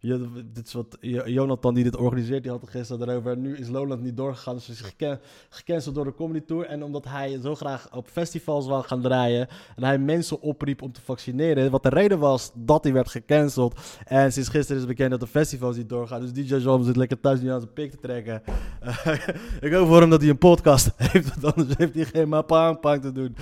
[0.00, 3.36] dit is wat Jonathan die dit organiseert, die had het gisteren erover.
[3.36, 6.66] Nu is Lowland niet doorgegaan, dus is gecan gecanceld door de Comedy Tour.
[6.66, 10.92] En omdat hij zo graag op festivals wou gaan draaien en hij mensen opriep om
[10.92, 11.70] te vaccineren.
[11.70, 13.80] Wat de reden was dat hij werd gecanceld.
[14.04, 16.20] En sinds gisteren is bekend dat de festivals niet doorgaan.
[16.20, 18.42] Dus DJ Jean zit lekker thuis nu aan zijn pik te trekken.
[18.84, 19.12] Uh,
[19.66, 23.00] ik hoop voor hem dat hij een podcast heeft, want anders heeft hij geen mapang
[23.00, 23.36] te doen.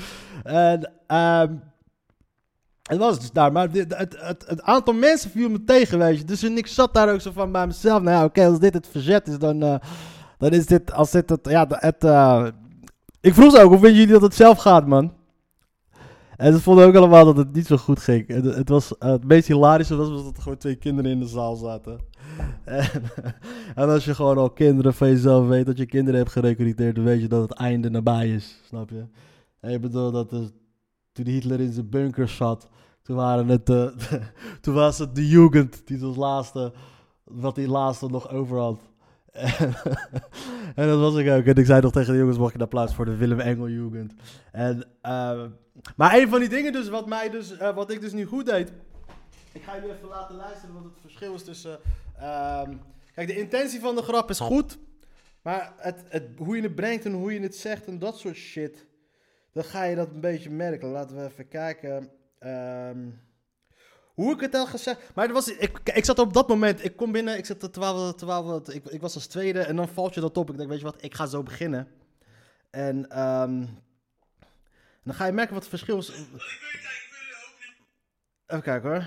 [0.44, 0.92] En...
[1.16, 1.62] Um,
[2.88, 6.24] het was dus daar, maar het, het, het, aantal mensen viel me tegen, weet je.
[6.24, 8.02] Dus ik zat daar ook zo van bij mezelf.
[8.02, 9.74] Nou ja, oké, als dit het verzet is, dan, uh,
[10.38, 12.46] dan is dit, als dit het, ja, het, uh,
[13.20, 15.12] ik vroeg ze ook, hoe vinden jullie dat het zelf gaat, man?
[16.36, 18.28] En ze vonden ook allemaal dat het niet zo goed ging.
[18.28, 21.26] Het, was, uh, het meest hilarische was, was dat er gewoon twee kinderen in de
[21.26, 21.98] zaal zaten.
[23.74, 27.04] En, als je gewoon al kinderen van jezelf weet, dat je kinderen hebt gerecruiteerd, dan
[27.04, 29.04] weet je dat het einde nabij is, snap je?
[29.60, 30.28] En je bedoelt dat
[31.12, 32.68] toen Hitler in zijn bunker zat,
[33.08, 33.86] toen, waren het, uh,
[34.60, 36.72] toen was het de Jugend die als laatste,
[37.24, 38.80] wat die laatste nog over had.
[40.74, 41.44] En, dat was ik ook.
[41.44, 43.68] En ik zei nog tegen de jongens, mag je een applaus voor de Willem Engel
[43.68, 44.12] Jugend.
[44.52, 45.44] En, uh,
[45.96, 48.46] maar een van die dingen dus, wat, mij dus, uh, wat ik dus nu goed
[48.46, 48.72] deed,
[49.52, 51.78] Ik ga jullie even laten luisteren wat het verschil is tussen...
[52.18, 52.72] ehm,
[53.14, 54.78] kijk, de intentie van de grap is goed.
[55.42, 58.36] Maar het, het, hoe je het brengt en hoe je het zegt en dat soort
[58.36, 58.86] shit...
[59.52, 60.88] Dan ga je dat een beetje merken.
[60.88, 62.10] Laten we even kijken.
[62.38, 63.10] Ehm,
[64.14, 65.14] hoe ik het had gezegd.
[65.14, 66.84] Maar het was, ik, ik zat op dat moment.
[66.84, 67.36] Ik kom binnen.
[67.36, 68.14] Ik zat er terwijl we.
[68.14, 69.60] Terwijl we ik, ik was als tweede.
[69.60, 70.50] En dan valt je dat op.
[70.50, 71.02] Ik denk, weet je wat?
[71.02, 71.88] Ik ga zo beginnen.
[72.70, 73.66] En ehm,
[75.02, 76.08] dan ga je merken wat het verschil is.
[78.46, 79.06] Even kijken hoor.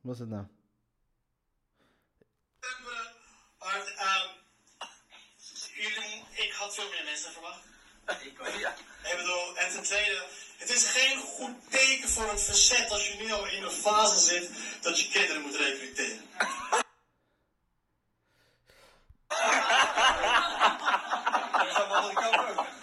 [0.00, 0.46] Wat is het nou?
[3.58, 4.28] Maar ehm,
[5.74, 7.64] jullie, ik had veel meer mensen verwacht.
[8.24, 8.74] Ik ook, ja.
[9.10, 10.26] Ik bedoel, en ten tweede,
[10.58, 14.18] het is geen goed teken voor het verzet als je nu al in een fase
[14.18, 16.22] zit dat je kinderen moet recruteren.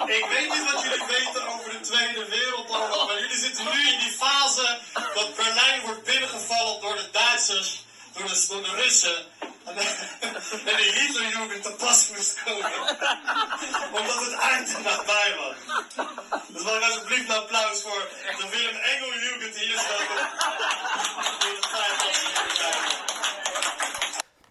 [0.06, 4.00] Ik weet niet wat jullie weten over de Tweede Wereldoorlog, maar jullie zitten nu in
[4.00, 4.80] die fase
[5.14, 9.26] dat Berlijn wordt binnengevallen door de Duitsers, door de, door de Russen.
[9.66, 12.72] En, die Hitlerjugend te pas moest komen.
[13.92, 15.56] Omdat het eind nabij was.
[16.48, 20.10] Dus mag alsjeblieft een applaus voor de Willem Engel Jugend die hier staat.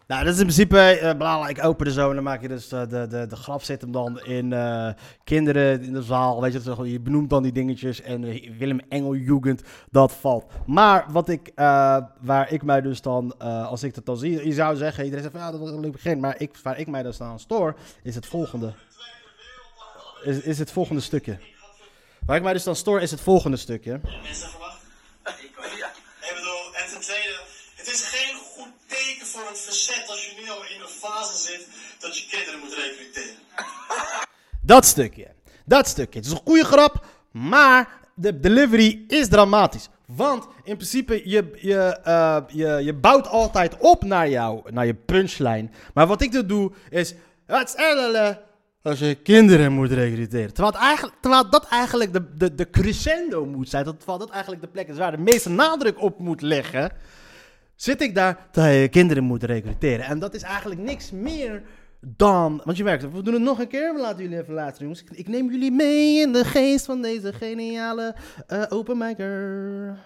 [0.06, 2.48] Nou, dat is in principe, eh bla, ik open er zo en dan maak je
[2.48, 4.88] dus eh, de, de, de grap zit hem dan in eh,
[5.24, 9.14] kinderen in de zaal, weet je, je benoemt dan die dingetjes en eh, Willem Engel
[9.14, 10.44] Jugend, dat valt.
[10.66, 14.46] Maar wat ik, eh, waar ik mij dus dan, eh, als ik dat dan zie,
[14.46, 16.78] je zou zeggen, iedereen zegt van ja, dat was een leuk begin, maar ik, waar
[16.78, 18.74] ik mij dus aan stoor, is het volgende.
[20.22, 21.38] Is, is het volgende stukje.
[22.26, 23.90] Waar ik mij dus dan stoor, is het volgende stukje.
[24.02, 25.90] ja.
[26.20, 27.40] Ik bedoel, en ten tweede,
[27.74, 31.36] het is geen goed teken voor het verzet als je nu al in een fase
[31.36, 33.36] zit dat je kinderen moet recruteren.
[34.62, 35.26] Dat stukje.
[35.64, 36.18] Dat stukje.
[36.18, 39.88] Het is een goede grap, maar de delivery is dramatisch.
[40.06, 44.94] Want in principe, je, je, eh, je, je bouwt altijd op naar, jou, naar je
[44.94, 45.68] punchline.
[45.94, 47.14] Maar wat ik dan doe, is...
[47.46, 48.36] Het is
[48.82, 50.54] als je kinderen moet recruteren.
[50.54, 51.16] Terwijl, eigenlijk,
[51.52, 53.84] dat eigenlijk de, de, de crescendo moet zijn.
[53.84, 56.92] Terwijl dat eigenlijk de plek is waar de meeste nadruk op moet leggen.
[57.76, 60.04] Zit ik daar dat je kinderen moet recruteren.
[60.04, 61.62] En dat is eigenlijk niks meer
[62.00, 62.62] dan...
[62.64, 63.94] Want je merkt, we doen het nog een keer.
[63.94, 65.18] We laten jullie even luisteren, jongens.
[65.18, 68.14] Ik, neem jullie mee in de geest van deze geniale
[68.46, 69.98] eh openmaker.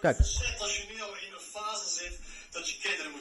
[0.00, 0.18] Kijk.
[0.18, 2.18] Als je nu al in een fase zit
[2.50, 3.19] dat je kinderen moet.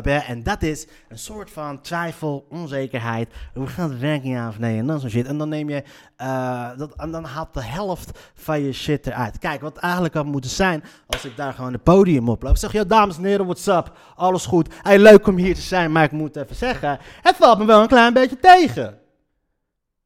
[0.00, 3.28] En dat is een soort van twijfel, onzekerheid.
[3.54, 4.78] Hoe gaat het werken, ja of nee?
[4.78, 5.26] En dan zo'n shit.
[5.26, 5.82] En dan neem je,
[6.16, 9.38] eh, dat, en dan haalt de helft van je shit eruit.
[9.38, 12.56] Kijk, wat eigenlijk had moeten zijn, als ik daar gewoon het podium oploop.
[12.56, 13.92] Zeg, ja, dames en heren, what's up?
[14.16, 14.74] Alles goed.
[14.82, 17.80] Hey, leuk om hier te zijn, maar ik moet even zeggen, het valt me wel
[17.82, 18.98] een klein beetje tegen.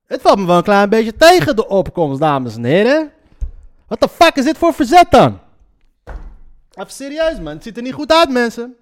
[0.07, 3.11] Het valt me wel een klein beetje tegen, de opkomst, dames en heren.
[3.89, 5.39] Wat de fuck is dit voor verzet dan?
[6.71, 7.55] Even serieus, man.
[7.55, 8.77] Het ziet er niet goed uit, mensen.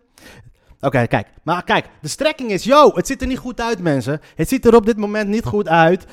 [0.84, 1.26] Oké, kijk.
[1.42, 4.20] Maar kijk, de strekking is, yo, het ziet er niet goed uit, mensen.
[4.34, 6.04] Het ziet er op dit moment niet goed uit.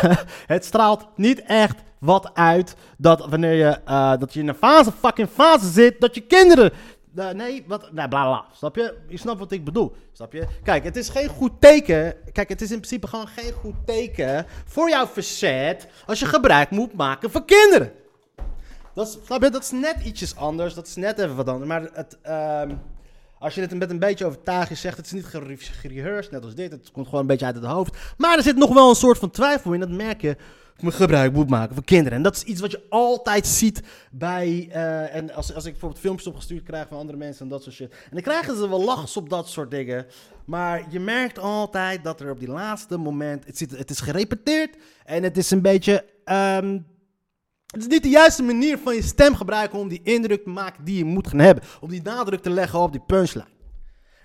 [0.54, 4.92] het straalt niet echt wat uit dat wanneer je, eh, dat je in een fase,
[4.92, 6.72] fucking fase zit, dat je kinderen...
[7.16, 8.44] eh, nee, wat, nee, bla bla.
[8.52, 8.94] Snap je?
[9.08, 9.94] Je snapt wat ik bedoel.
[10.12, 10.46] Snap je?
[10.62, 12.14] Kijk, het is geen goed teken.
[12.32, 16.70] Kijk, het is in principe gewoon geen goed teken voor jouw verzet als je gebruik
[16.70, 17.92] moet maken van kinderen.
[18.94, 19.50] Dat is, snap je?
[19.50, 20.74] Dat is net ietsjes anders.
[20.74, 21.68] Dat is net even wat anders.
[21.68, 22.74] Maar het, ehm,
[23.40, 26.72] als je het met een beetje overtuiging zegt, het is niet gere- net als dit.
[26.72, 27.96] Het komt gewoon een beetje uit het hoofd.
[28.16, 29.80] Maar er zit nog wel een soort van twijfel in.
[29.80, 30.36] Dat merk je.
[30.80, 32.18] Me gebruik moet maken van kinderen.
[32.18, 34.68] En dat is iets wat je altijd ziet bij.
[34.72, 37.74] eh, en als, als ik bijvoorbeeld filmpjes opgestuurd krijg van andere mensen en dat soort
[37.74, 37.90] shit.
[37.92, 40.06] En dan krijgen ze wel lachs op dat soort dingen.
[40.44, 43.46] Maar je merkt altijd dat er op die laatste moment.
[43.46, 44.76] Het, zit, het is gerepeteerd.
[45.04, 46.04] En het is een beetje.
[46.24, 46.78] ehm,
[47.70, 50.84] het is niet de juiste manier van je stem gebruiken om die indruk te maken
[50.84, 51.64] die je moet gaan hebben.
[51.80, 53.46] Om die nadruk te leggen op die punchline.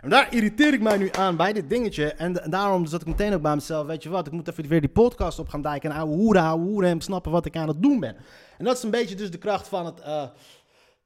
[0.01, 2.13] En daar irriteer ik mij nu aan bij dit dingetje.
[2.13, 3.87] En, da- daarom zat ik meteen ook bij mezelf.
[3.87, 5.91] Weet je wat, ik moet even weer die podcast op gaan dijken.
[5.91, 8.15] En ouwe hoeren, ouwe hoeren en snappen wat ik aan het doen ben.
[8.57, 9.99] En dat is een beetje dus de kracht van het...
[9.99, 10.23] eh,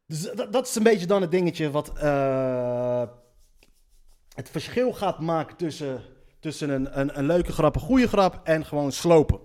[0.08, 1.92] dus dat, dat is een beetje dan het dingetje wat...
[1.98, 3.04] eh,
[4.36, 6.02] het verschil gaat maken tussen,
[6.40, 9.40] tussen een, een, een leuke grap, een goede grap en gewoon slopen.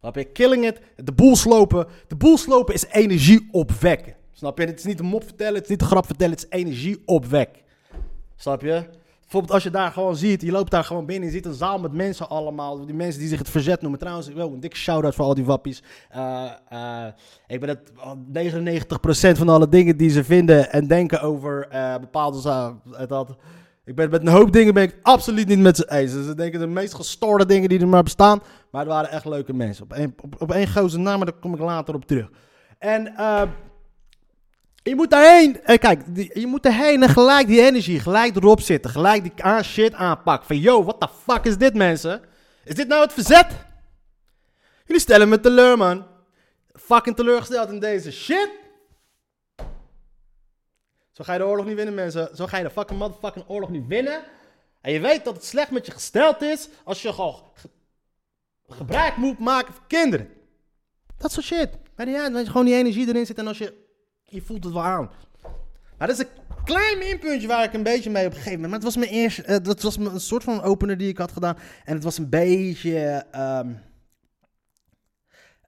[0.00, 0.24] Snap je?
[0.24, 1.86] Killing it, de boel slopen.
[2.06, 4.14] De boel slopen is energie opwekken.
[4.32, 4.64] Snap je?
[4.64, 7.02] Het is niet een mop vertellen, het is niet een grap vertellen, het is energie
[7.04, 7.62] opwekken.
[8.36, 8.84] Snap je?
[9.20, 11.78] Bijvoorbeeld als je daar gewoon ziet, je loopt daar gewoon binnen, je ziet een zaal
[11.78, 14.00] met mensen allemaal, die mensen die zich het verzet noemen.
[14.00, 15.82] Trouwens, wow, een dikke shout-out voor al die wappies.
[16.08, 17.06] Eh, eh,
[17.46, 17.92] ik ben het,
[19.34, 22.80] 99% van alle dingen die ze vinden en denken over eh, bepaalde zaken.
[23.84, 26.12] Ik ben met een hoop dingen ben ik absoluut niet met ze eens.
[26.12, 28.40] Ze denken de meest gestoorde dingen die er maar bestaan.
[28.70, 29.84] Maar er waren echt leuke mensen.
[29.84, 32.30] Op één, op, gozer naam, maar daar kom ik later op terug.
[32.78, 33.42] En eh,
[34.82, 35.62] Je moet daarheen.
[35.62, 36.02] Eh, kijk,
[36.32, 38.90] je moet erheen en gelijk die energie, gelijk erop zitten.
[38.90, 40.46] Gelijk die aan shit aanpakken.
[40.46, 42.22] Van yo, what the fuck is dit, mensen?
[42.64, 43.46] Is dit nou het verzet?
[44.84, 46.06] Jullie stellen me teleur, man.
[46.72, 48.50] Fucking teleurgesteld in deze shit.
[51.12, 52.36] Zo ga je de oorlog niet winnen, mensen.
[52.36, 54.22] Zo ga je de fucking motherfucking oorlog niet winnen.
[54.80, 57.68] En je weet dat het slecht met je gesteld is als je gewoon ge-
[58.68, 60.28] gebruik moet maken van kinderen.
[61.16, 61.68] Dat soort shit.
[61.96, 63.86] Maar ja, je gewoon die energie erin zit en als je...
[64.22, 65.10] Je voelt het wel aan.
[65.98, 68.70] Maar dat is een klein minpuntje waar ik een beetje mee op een gegeven moment...
[68.70, 69.42] Maar het was mijn eerste...
[69.42, 71.56] eh, dat was een soort van opener die ik had gedaan.
[71.84, 73.24] En het was een beetje...
[73.30, 73.72] ehm,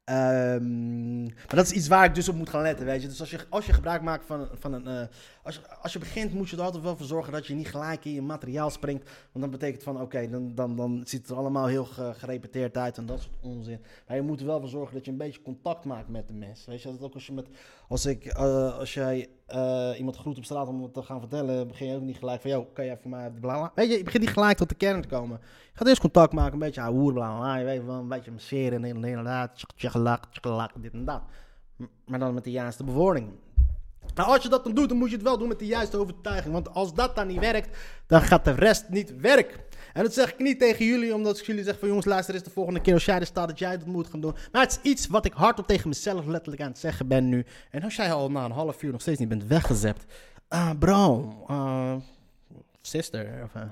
[0.05, 3.09] ehm, maar dat is iets waar ik dus op moet gaan letten, weet je.
[3.09, 4.87] Dus als je, als je gebruik maakt van, van een...
[4.87, 5.07] eh,
[5.43, 8.05] als, als je begint moet je er altijd wel voor zorgen dat je niet gelijk
[8.05, 9.05] in je materiaal springt.
[9.05, 12.77] Want dan betekent van, oké, dan, dan, dan ziet het er allemaal heel ge- gerepeteerd
[12.77, 13.81] uit en dat soort onzin.
[14.07, 16.35] Maar je moet er wel voor zorgen dat je een beetje contact maakt met de
[16.35, 16.71] mensen.
[16.71, 17.47] Weet je, dat ook als je met...
[17.89, 21.69] Als, ik, eh, als jij eh, iemand groet op straat om het te gaan vertellen,
[21.69, 23.73] begin je ook niet gelijk van, joh, kan jij voor mij bla bla.
[23.75, 25.39] Weet je, je begint niet gelijk tot de kern te komen.
[25.43, 27.57] Je gaat eerst contact maken, een beetje hoer bla.
[27.57, 31.23] Je weet wel, een beetje masseren en inderdaad, tjekkelak, tjekkelak, dit en dat.
[32.07, 33.29] Maar dan met de juiste bewoording.
[34.15, 35.97] Maar als je dat dan doet, dan moet je het wel doen met de juiste
[35.97, 36.53] overtuiging.
[36.53, 39.61] Want als dat dan niet werkt, dan gaat de rest niet werken.
[39.93, 42.45] En dat zeg ik niet tegen jullie, omdat ik jullie zeg van jongens, luister eens
[42.45, 44.35] de volgende keer als jij er staat dat jij dat moet gaan doen.
[44.53, 47.45] Maar het is iets wat ik hardop tegen mezelf letterlijk aan het zeggen ben nu.
[47.71, 50.05] En als jij al na een half uur nog steeds niet bent weggezept.
[50.49, 51.97] Ah, bro, ah,
[52.81, 53.55] sister, of...
[53.55, 53.63] eh,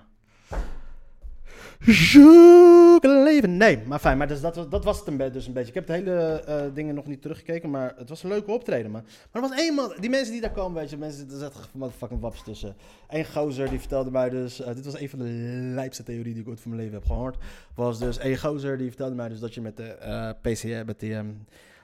[1.80, 3.56] Zoek een leven.
[3.56, 4.18] Nee, maar fijn.
[4.18, 5.68] Maar dus dat, was- dat was het een dus een beetje.
[5.68, 8.90] Ik heb de hele eh, dingen nog niet teruggekeken, maar het was een leuke optreden,
[8.90, 9.02] man.
[9.32, 12.20] Maar er was eenmaal, die mensen die daar komen, weet je, mensen, er zaten motherfucking
[12.20, 12.76] waps tussen.
[13.08, 15.24] Eén gozer, die vertelde mij dus, eh, dit was een van de
[15.74, 17.36] lijpste theorieën die ik ooit van mijn leven heb gehoord,
[17.74, 21.00] was dus één gozer, die vertelde mij dus dat je met de eh, PCR, met
[21.00, 21.14] die...
[21.14, 21.26] ehm,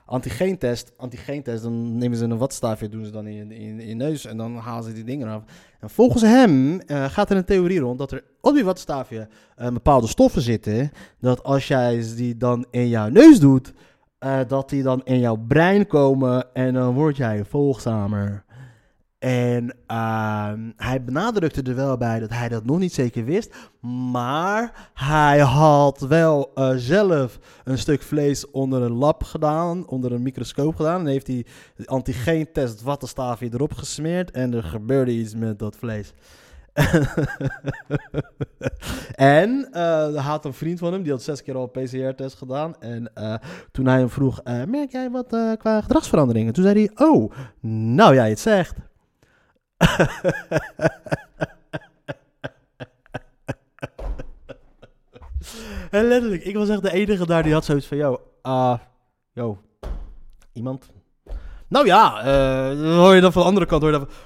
[0.07, 4.37] Antigeentest, antigeentest, dan nemen ze een watstaafje, doen ze dan in, in, je neus en
[4.37, 5.43] dan halen ze die dingen af.
[5.81, 9.69] En volgens hem eh, gaat er een theorie rond dat er op die watstaafje eh,
[9.69, 10.91] bepaalde stoffen zitten.
[11.21, 13.73] Dat als jij die dan in jouw neus doet,
[14.19, 18.45] eh, dat die dan in jouw brein komen en dan word jij volgzamer.
[19.25, 23.55] En ehm, hij benadrukte er wel bij dat hij dat nog niet zeker wist.
[24.13, 30.23] Maar hij had wel eh, zelf een stuk vlees onder een lab gedaan, onder een
[30.23, 31.01] microscoop gedaan.
[31.01, 31.47] En heeft hij
[31.85, 34.31] antigeentest wattenstaafje erop gesmeerd.
[34.31, 36.13] En er gebeurde iets met dat vlees.
[39.15, 42.81] en eh, hij had een vriend van hem, die had zes keer al PCR-test gedaan.
[42.81, 43.35] En eh,
[43.71, 46.53] toen hij hem vroeg, eh, merk jij wat eh, qua gedragsveranderingen?
[46.53, 48.77] Toen zei hij, oh, nou jij het zegt.
[55.91, 58.79] En letterlijk, ik was echt de enige daar die had zoiets van, yo, ah,
[59.33, 59.59] yo,
[60.53, 60.91] iemand?
[61.69, 62.23] Nou ja,
[62.75, 64.17] dan hoor je dan van de andere kant, hoor je dan van,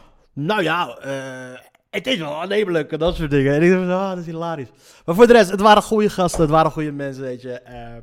[0.45, 3.55] nou ja, eh, het is wel aannemelijk en dat soort dingen.
[3.55, 4.71] En ik dacht ah, dat is hilarisch.
[5.05, 7.53] Maar voor de rest, het waren goede gasten, het waren goede mensen, weet je.
[7.53, 7.97] Eh,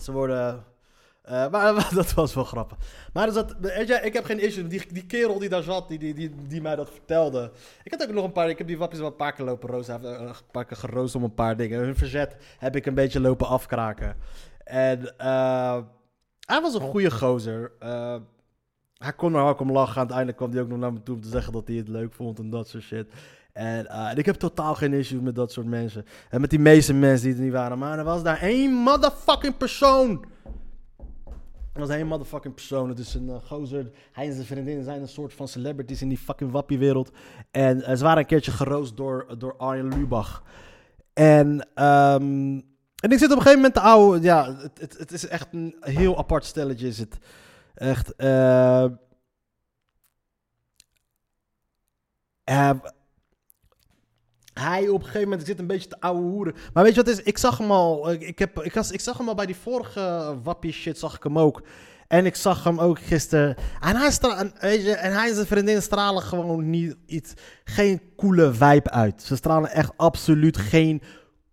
[0.00, 0.64] ze worden...
[1.28, 2.78] eh, maar, dat was wel grappig.
[3.12, 4.66] Maar zat, weet je, ik heb geen issue.
[4.66, 7.50] Die, die kerel die daar zat, die, die, die, die mij dat vertelde.
[7.82, 8.48] Ik had ook nog een paar...
[8.48, 11.34] Ik heb die wappies wel een paar keer lopen heeft eh, een geroost om een
[11.34, 11.78] paar dingen.
[11.78, 14.16] Hun verzet heb ik een beetje lopen afkraken.
[14.64, 15.78] En eh,
[16.46, 17.72] hij was een goede gozer.
[18.98, 20.12] Hij kon er hard om lachen.
[20.12, 21.88] Aan het kwam hij ook nog naar me toe om te zeggen dat hij het
[21.88, 23.12] leuk vond en dat soort shit.
[23.52, 26.04] En, en ik heb totaal geen issue met dat soort mensen.
[26.30, 27.78] En met die meeste mensen die er niet waren.
[27.78, 30.24] Maar er was daar één motherfucking persoon.
[31.78, 32.88] Er was één motherfucking persoon.
[32.88, 33.90] Het is een eh, gozer.
[34.12, 37.10] Hij en zijn vriendin zijn een soort van celebrities in die fucking wappiewereld.
[37.50, 40.42] En eh, ze waren een keertje geroost door, door Arjen Lubach.
[41.12, 42.60] En, ehm,
[42.94, 44.20] en ik zit op een gegeven moment te ouwe.
[44.20, 46.86] Ja, het, het, het is echt een heel apart stelletje.
[46.86, 47.18] Is het
[47.74, 48.14] echt.
[48.16, 48.84] eh,
[54.58, 56.54] hij op een gegeven moment zit een beetje te ouwe hoeren.
[56.72, 57.22] Maar weet je wat is?
[57.22, 58.10] Ik zag hem al.
[58.10, 60.98] Ik, ik, heb, ik, was- ik zag hem al bij die vorige wappie shit.
[60.98, 61.62] Zag ik hem ook.
[62.08, 63.56] En ik zag hem ook gisteren.
[63.80, 67.32] En hij, en, weet je, en hij zijn vriendin stralen gewoon niet iets.
[67.64, 69.22] Geen coole vibe uit.
[69.22, 71.02] Ze stralen echt absoluut geen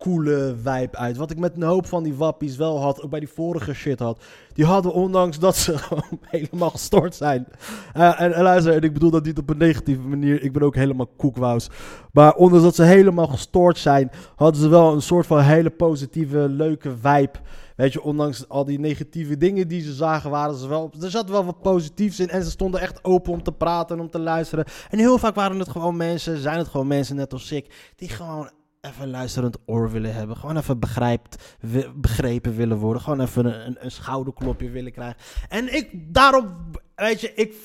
[0.05, 1.17] coole vibe uit.
[1.17, 3.01] Wat ik met een hoop van die wappies wel had.
[3.01, 4.23] Ook bij die vorige shit had.
[4.53, 5.75] Die hadden ondanks dat ze
[6.21, 7.47] helemaal gestort zijn.
[7.93, 10.43] Eh, en, en luister, en ik bedoel dat niet op een negatieve manier.
[10.43, 11.69] Ik ben ook helemaal koekwous.
[12.11, 16.37] Maar ondanks dat ze helemaal gestoord zijn, hadden ze wel een soort van hele positieve,
[16.49, 17.39] leuke vibe.
[17.75, 20.91] Weet je, ondanks al die negatieve dingen die ze zagen, waren ze wel.
[21.01, 22.29] Er zat wel wat positiefs in.
[22.29, 24.65] En ze stonden echt open om te praten en om te luisteren.
[24.89, 28.09] En heel vaak waren het gewoon mensen, zijn het gewoon mensen net als ik, die
[28.09, 28.49] gewoon
[28.85, 30.37] even luisterend oor willen hebben.
[30.37, 31.57] Gewoon even begrijpt,
[31.95, 33.01] begrepen willen worden.
[33.01, 35.17] Gewoon even een, een, schouderklopje willen krijgen.
[35.49, 36.55] En ik, daarom,
[36.95, 37.55] weet je, ik,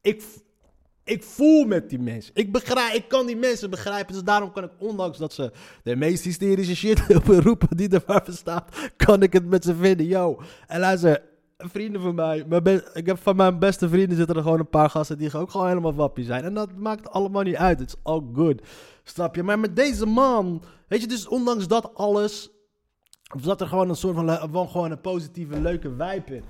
[0.00, 0.22] ik,
[1.04, 2.34] ik voel met die mensen.
[2.34, 4.14] Ik, begrijp, ik kan die mensen begrijpen.
[4.14, 5.52] Dus daarom kan ik, ondanks dat ze
[5.82, 10.06] de meest hysterische shit roepen die er maar bestaat, kan ik het met ze vinden.
[10.06, 10.40] Yo.
[10.66, 11.22] En luister,
[11.58, 14.90] vrienden van mij, mijn ik heb van mijn beste vrienden zitten er gewoon een paar
[14.90, 16.44] gasten die ook gewoon helemaal wappie zijn.
[16.44, 17.80] En dat maakt allemaal niet uit.
[17.80, 18.62] It's all good.
[19.04, 19.42] Snap je?
[19.42, 22.50] Maar met deze man, weet je, dus ondanks dat alles,
[23.40, 26.44] zat er gewoon een soort van, gewoon een positieve, leuke vibe in.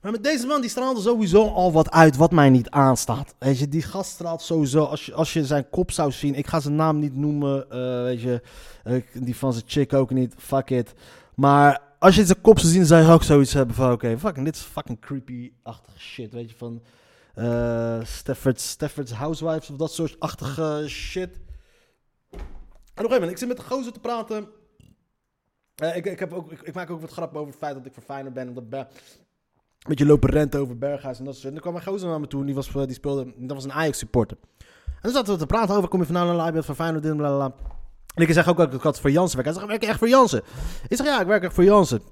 [0.00, 3.34] Maar met deze man, die straalde sowieso al wat uit wat mij niet aanstaat.
[3.38, 6.46] Weet je, die gast straalt sowieso, als je, als je zijn kop zou zien, ik
[6.46, 8.42] ga zijn naam niet noemen, eh, weet je,
[8.84, 10.94] eh, die van zijn chick ook niet, fuck it.
[11.34, 14.44] Maar als je zijn kop zou zien, zou je ook zoiets hebben van, oké, fucking,
[14.44, 16.82] dit is fucking creepy-achtige shit, weet je, van
[17.34, 21.40] eh Stafford's, Stafford's Housewives of dat soort achtige shit.
[22.98, 24.48] En op een gegeven moment, ik zit met de gozer te praten.
[25.74, 27.92] Eh, ik, ik, heb ook, ik, maak ook wat grappen over het feit dat ik
[27.92, 28.48] voor Feyenoord ben.
[28.48, 28.86] Omdat een
[29.88, 32.26] beetje lopen renten over Berghuis en dat soort En dan kwam mijn gozer naar me
[32.26, 34.36] toe en die, was, eh, die speelde, dat was een Ajax supporter.
[34.86, 37.54] En dan zaten we te praten over, kom je vandaan naar Leibniz, van Feyenoord, bla.
[38.14, 39.48] En ik zeg ook dat ik had voor Jansen werk.
[39.48, 40.42] Hij zegt, werk je echt voor Jansen?
[40.88, 42.02] Ik zeg, ja, ik werk echt voor Jansen.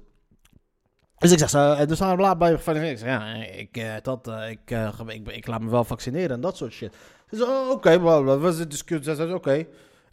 [1.17, 2.91] Dus ik zeg, zo, en dus aan laat bij Feyenoord.
[2.91, 6.29] Ik zeg, ja, ik, eh, dat, eh, ik, eh, ik, ik, laat me wel vaccineren
[6.29, 6.95] en dat soort shit.
[7.31, 9.33] Oh, oké, bla, was de discussie?
[9.33, 9.65] Oké.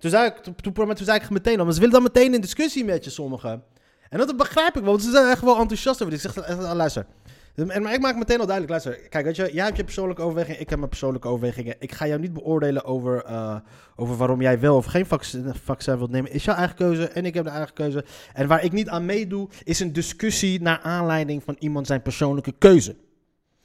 [0.05, 2.41] Toen zei ik, toen, toen, zei ik meteen al, maar ze willen dan meteen in
[2.41, 3.63] discussie met je, sommigen.
[4.09, 6.25] En dat begrijp ik wel, want ze zijn echt wel enthousiast over dit.
[6.25, 7.07] Ik zeg, eh, luister.
[7.55, 9.09] En, maar ik maak meteen al duidelijk, luister.
[9.09, 11.77] Kijk, weet je, jij hebt je persoonlijke overwegingen, ik heb mijn persoonlijke overwegingen.
[11.79, 13.57] Ik ga jou niet beoordelen over, eh,
[13.97, 16.31] over waarom jij wel of geen vaccin, vaccin wilt nemen.
[16.31, 18.05] Is jouw eigen keuze en ik heb de eigen keuze.
[18.33, 22.53] En waar ik niet aan meedoe, is een discussie naar aanleiding van iemand zijn persoonlijke
[22.59, 22.97] keuze.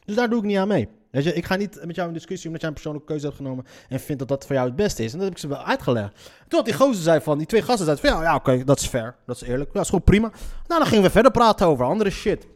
[0.06, 0.90] Dus daar doe ik niet aan mee.
[1.12, 3.38] Weet je, ik ga niet met jou in discussie omdat jij een persoonlijke keuze hebt
[3.38, 5.12] genomen en vindt dat dat voor jou het beste is.
[5.12, 6.14] En dat heb ik ze wel uitgelegd.
[6.48, 8.80] Toen had die gozer zei van, die twee gasten zeiden van, ja, ja oké, dat
[8.80, 9.16] is fair.
[9.26, 9.74] Dat is eerlijk.
[9.74, 10.32] Dat is gewoon prima.
[10.68, 12.48] Nou, dan gingen we verder praten over andere shit.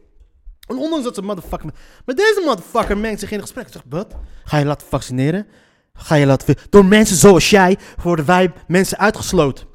[0.68, 1.70] En ondanks dat ze motherfucker...
[2.04, 3.66] Maar deze motherfucker mengt zich in het gesprek.
[3.66, 4.14] Ik zeg, wat?
[4.44, 5.46] Ga je laten vaccineren?
[5.94, 6.54] Ga je laten...
[6.70, 9.66] Door mensen zoals jij worden wij mensen uitgesloten.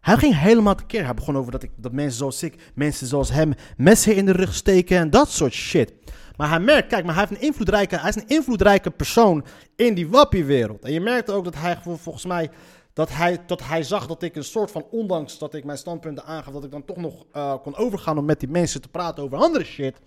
[0.00, 1.04] Hij ging helemaal tekeer.
[1.04, 4.32] Hij begon over dat, ik, dat mensen zoals ik, mensen zoals hem, messen in de
[4.32, 5.92] rug steken en dat soort shit.
[6.36, 9.44] Maar hij merkt, kijk, maar hij, heeft een invloedrijke, hij is een invloedrijke persoon
[9.76, 10.84] in die wappiewereld.
[10.84, 12.50] En je merkte ook dat hij volgens mij,
[12.92, 16.24] dat hij, dat hij zag dat ik een soort van, ondanks dat ik mijn standpunten
[16.24, 19.22] aangaf, dat ik dan toch nog eh, kon overgaan om met die mensen te praten
[19.22, 20.00] over andere shit.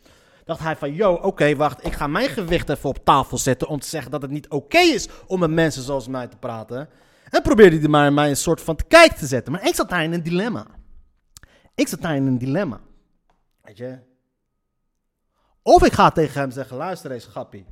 [0.46, 3.80] Dacht hij van, yo, oké, wacht, ik ga mijn gewicht even op tafel zetten om
[3.80, 6.90] te zeggen dat het niet oké is om met mensen zoals mij te praten.
[7.30, 9.52] En probeerde hij maar mij een soort van te kijk te zetten.
[9.52, 10.66] Maar ik zat daar in een dilemma.
[11.76, 12.80] Ik zat daar in een dilemma.
[13.62, 13.98] Weet je?
[15.68, 17.66] Of ik ga tegen hem zeggen, luister eens, grappie.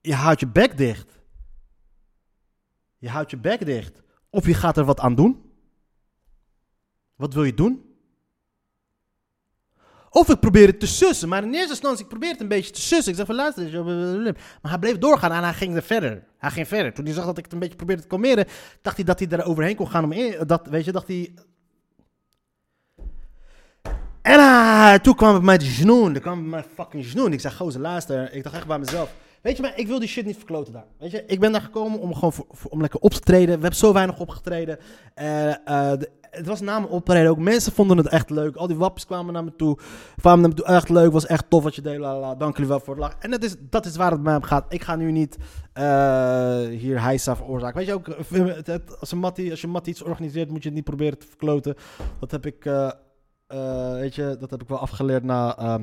[0.00, 1.20] Je houdt je bek dicht.
[2.98, 4.02] Je houdt je bek dicht.
[4.30, 5.52] Of je gaat er wat aan doen.
[7.16, 7.94] Wat wil je doen?
[10.10, 11.28] Of ik probeer het te sussen.
[11.28, 13.10] Maar in eerste instantie, ik probeer het een beetje te sussen.
[13.10, 13.64] Ik zeg van luister.
[13.64, 16.26] eens, Maar hij bleef doorgaan en hij ging er verder.
[16.38, 16.94] Hij ging verder.
[16.94, 18.46] Toen hij zag dat ik het een beetje probeerde te kalmeren,
[18.82, 20.46] dacht hij dat hij er overheen kon gaan om in.
[20.46, 21.34] Dat, weet je, dacht hij.
[24.22, 26.14] En ah, toen kwam het de genoen.
[26.14, 27.32] Er kwam mijn fucking genoen.
[27.32, 28.32] Ik zei, gozer, luister.
[28.32, 29.14] Ik dacht echt bij mezelf.
[29.42, 30.84] Weet je, maar ik wil die shit niet verkloten daar.
[30.98, 32.32] Weet je, ik ben daar gekomen om gewoon
[32.68, 33.46] om lekker op te treden.
[33.46, 34.78] We hebben zo weinig opgetreden.
[35.14, 36.00] Eh, eh,
[36.30, 37.38] het was na mijn optreden ook.
[37.38, 38.56] Mensen vonden het echt leuk.
[38.56, 39.78] Al die wappies kwamen naar me toe.
[40.20, 40.64] Kwamen naar me toe.
[40.64, 41.12] Echt leuk.
[41.12, 42.00] Was echt tof wat je deed.
[42.38, 43.20] Dank jullie wel voor het lachen.
[43.20, 44.64] En dat is, dat is waar het mij om gaat.
[44.68, 45.36] Ik ga nu niet
[45.72, 45.84] eh,
[46.66, 47.76] hier heisa veroorzaken.
[47.76, 48.08] Weet je ook,
[49.00, 49.12] als,
[49.50, 51.74] als je mattie iets organiseert, moet je het niet proberen te verkloten.
[52.20, 52.64] Dat heb ik,
[53.48, 55.56] eh, weet je, dat heb ik wel afgeleerd na...
[55.56, 55.82] ehm,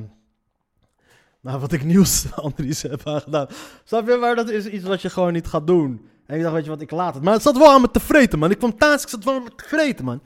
[1.40, 3.46] nou, wat ik nieuws Andries heb aangedaan.
[3.84, 4.16] Snap je?
[4.16, 6.08] Maar dat is iets wat je gewoon niet gaat doen.
[6.26, 7.22] En ik dacht, weet je wat, ik laat het.
[7.22, 8.50] Maar het zat wel aan me te vreten, man.
[8.50, 10.20] Ik kwam thuis, ik zat wel aan me te vreten, man.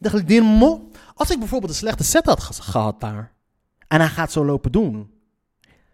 [0.00, 0.90] Ik dacht, mo.
[1.14, 3.32] Als ik bijvoorbeeld een slechte set had ge- gehad daar.
[3.88, 5.10] En hij gaat zo lopen doen.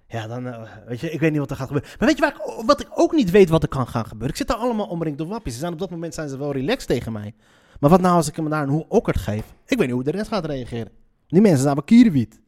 [0.06, 1.90] Ja, dan, eh, weet je, ik weet niet wat er gaat gebeuren.
[1.98, 4.28] Maar weet je waar ik, wat ik ook niet weet wat er kan gaan gebeuren?
[4.28, 5.52] Ik zit daar allemaal omringd door wappies.
[5.52, 7.34] Ze zijn op dat moment zijn ze wel relaxed tegen mij.
[7.82, 9.54] Maar wat nou als ik hem daar een hoe okkerd geef?
[9.66, 10.92] Ik weet niet hoe de rest gaat reageren.
[11.26, 12.40] Die mensen zijn kierenwiet.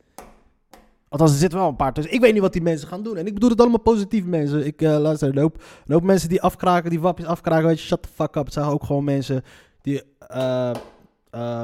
[1.08, 2.12] Althans, er zitten wel een paar tussen.
[2.12, 3.16] Ik weet niet wat die mensen gaan doen.
[3.16, 4.66] En ik bedoel het allemaal positief, mensen.
[4.66, 7.66] Ik uh, luister, een hoop, een mensen die afkraken, die wapjes afkraken.
[7.66, 8.44] Weet je, shut the fuck up.
[8.44, 9.42] Het zijn ook gewoon mensen
[9.80, 10.02] die
[10.34, 10.70] uh,
[11.34, 11.62] uh,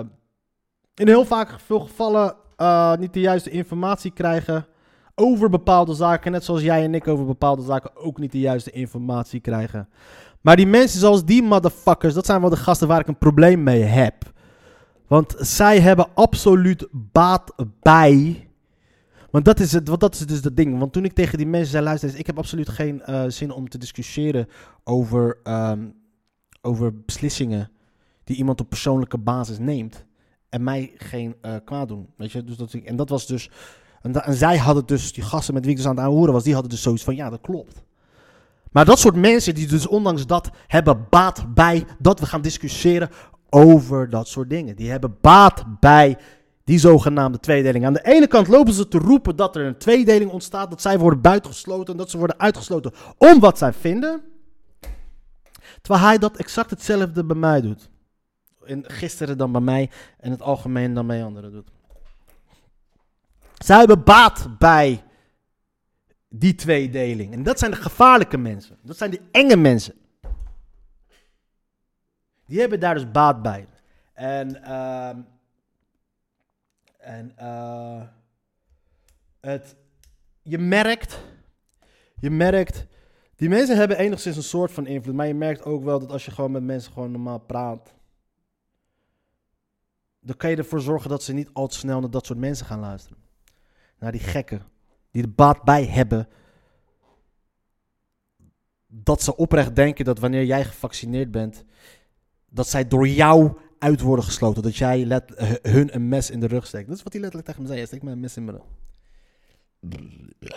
[0.94, 2.34] in heel vaak veel gevallen
[2.98, 4.66] niet de juiste informatie krijgen
[5.14, 6.32] over bepaalde zaken.
[6.32, 9.88] Net zoals jij en ik over bepaalde zaken ook niet de juiste informatie krijgen.
[10.40, 13.62] Maar die mensen zoals die motherfuckers, dat zijn wel de gasten waar ik een probleem
[13.62, 14.32] mee heb.
[15.06, 18.48] Want zij hebben absoluut baat bij
[19.30, 20.78] want dat is, het, want dat is dus het ding.
[20.78, 23.68] Want toen ik tegen die mensen zei, luister, ik heb absoluut geen uh, zin om
[23.68, 24.48] te discussiëren
[24.84, 25.94] over, um,
[26.60, 27.70] over beslissingen
[28.24, 30.04] die iemand op persoonlijke basis neemt.
[30.48, 32.08] En mij geen uh, kwaad doen.
[32.16, 32.44] Weet je?
[32.44, 33.50] Dus dat en dat was dus
[34.02, 36.44] En, en zij hadden dus, die gasten met wie ik dus aan het aanhoren was,
[36.44, 37.82] die hadden dus zoiets van, ja, dat klopt.
[38.70, 43.10] Maar dat soort mensen die dus ondanks dat hebben baat bij dat we gaan discussiëren
[43.48, 44.76] over dat soort dingen.
[44.76, 46.18] Die hebben baat bij
[46.64, 47.86] die zogenaamde tweedeling.
[47.86, 50.98] Aan de ene kant lopen ze te roepen dat er een tweedeling ontstaat, dat zij
[50.98, 54.22] worden buitengesloten, dat ze worden uitgesloten om wat zij vinden.
[55.82, 57.90] Terwijl hij dat exact hetzelfde bij mij doet.
[58.64, 61.70] In, gisteren dan bij mij en het algemeen dan bij anderen doet.
[63.58, 65.02] Zij hebben baat bij
[66.30, 67.32] die tweedeling.
[67.32, 68.78] En dat zijn de gevaarlijke mensen.
[68.82, 69.94] Dat zijn de enge mensen.
[72.46, 73.68] Die hebben daar dus baat bij.
[74.12, 75.20] En, ehm,
[76.98, 78.02] en eh,
[79.40, 79.76] het,
[80.42, 81.24] je merkt,
[82.14, 82.86] je merkt,
[83.36, 85.14] die mensen hebben enigszins een soort van invloed.
[85.14, 87.94] Maar je merkt ook wel dat als je gewoon met mensen gewoon normaal praat,
[90.20, 92.66] dan kan je ervoor zorgen dat ze niet al te snel naar dat soort mensen
[92.66, 93.18] gaan luisteren.
[93.98, 94.62] Naar die gekken
[95.10, 96.28] die er baat bij hebben.
[98.86, 101.64] Dat ze oprecht denken dat wanneer jij gevaccineerd bent,
[102.48, 104.62] dat zij door jou uit worden gesloten.
[104.62, 105.32] Dat jij let,
[105.62, 106.88] hun een mes in de rug steekt.
[106.88, 107.80] Dat is wat hij letterlijk tegen me zei.
[107.80, 108.66] Hij steekt me een mes in mijn rug.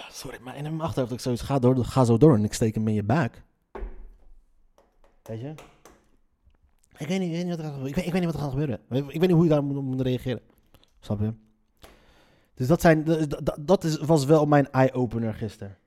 [0.09, 2.75] Sorry, maar in mijn achterhoofd ik zoiets ga, door, ga zo door en ik steek
[2.75, 3.43] hem in je buik.
[5.23, 5.53] Weet je?
[6.97, 8.75] Ik weet niet, ik weet niet wat er gaat gebeuren.
[8.75, 9.13] Ik weet, niet.
[9.13, 10.41] Ik weet hoe je daar moet, moet reageren.
[10.99, 11.33] Snap je?
[12.55, 13.05] Dus dat, zijn,
[13.61, 15.77] dat, is, was wel mijn eye-opener gisteren.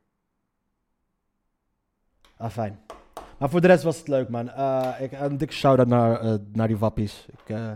[2.37, 2.79] Ah, fijn.
[3.39, 4.51] Maar voor de rest was het leuk, man.
[4.51, 7.27] Eh, ik, een dikke shout-out naar, eh, naar die wappies.
[7.31, 7.69] Ik, eh,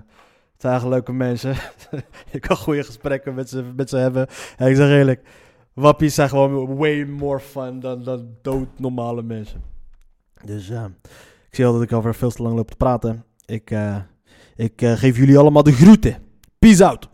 [0.53, 1.55] het zijn leuke mensen.
[2.33, 4.27] je kan goede gesprekken met ze, met ze hebben.
[4.57, 5.29] En ik zeg eerlijk,
[5.73, 9.63] wappies zijn gewoon way more fun dan, dan doodnormale mensen.
[10.45, 13.25] Dus ik zie al dat ik alweer veel te lang loop te praten.
[13.47, 13.75] Ik,
[14.57, 16.17] ik geef jullie allemaal de groeten.
[16.59, 17.10] Peace out.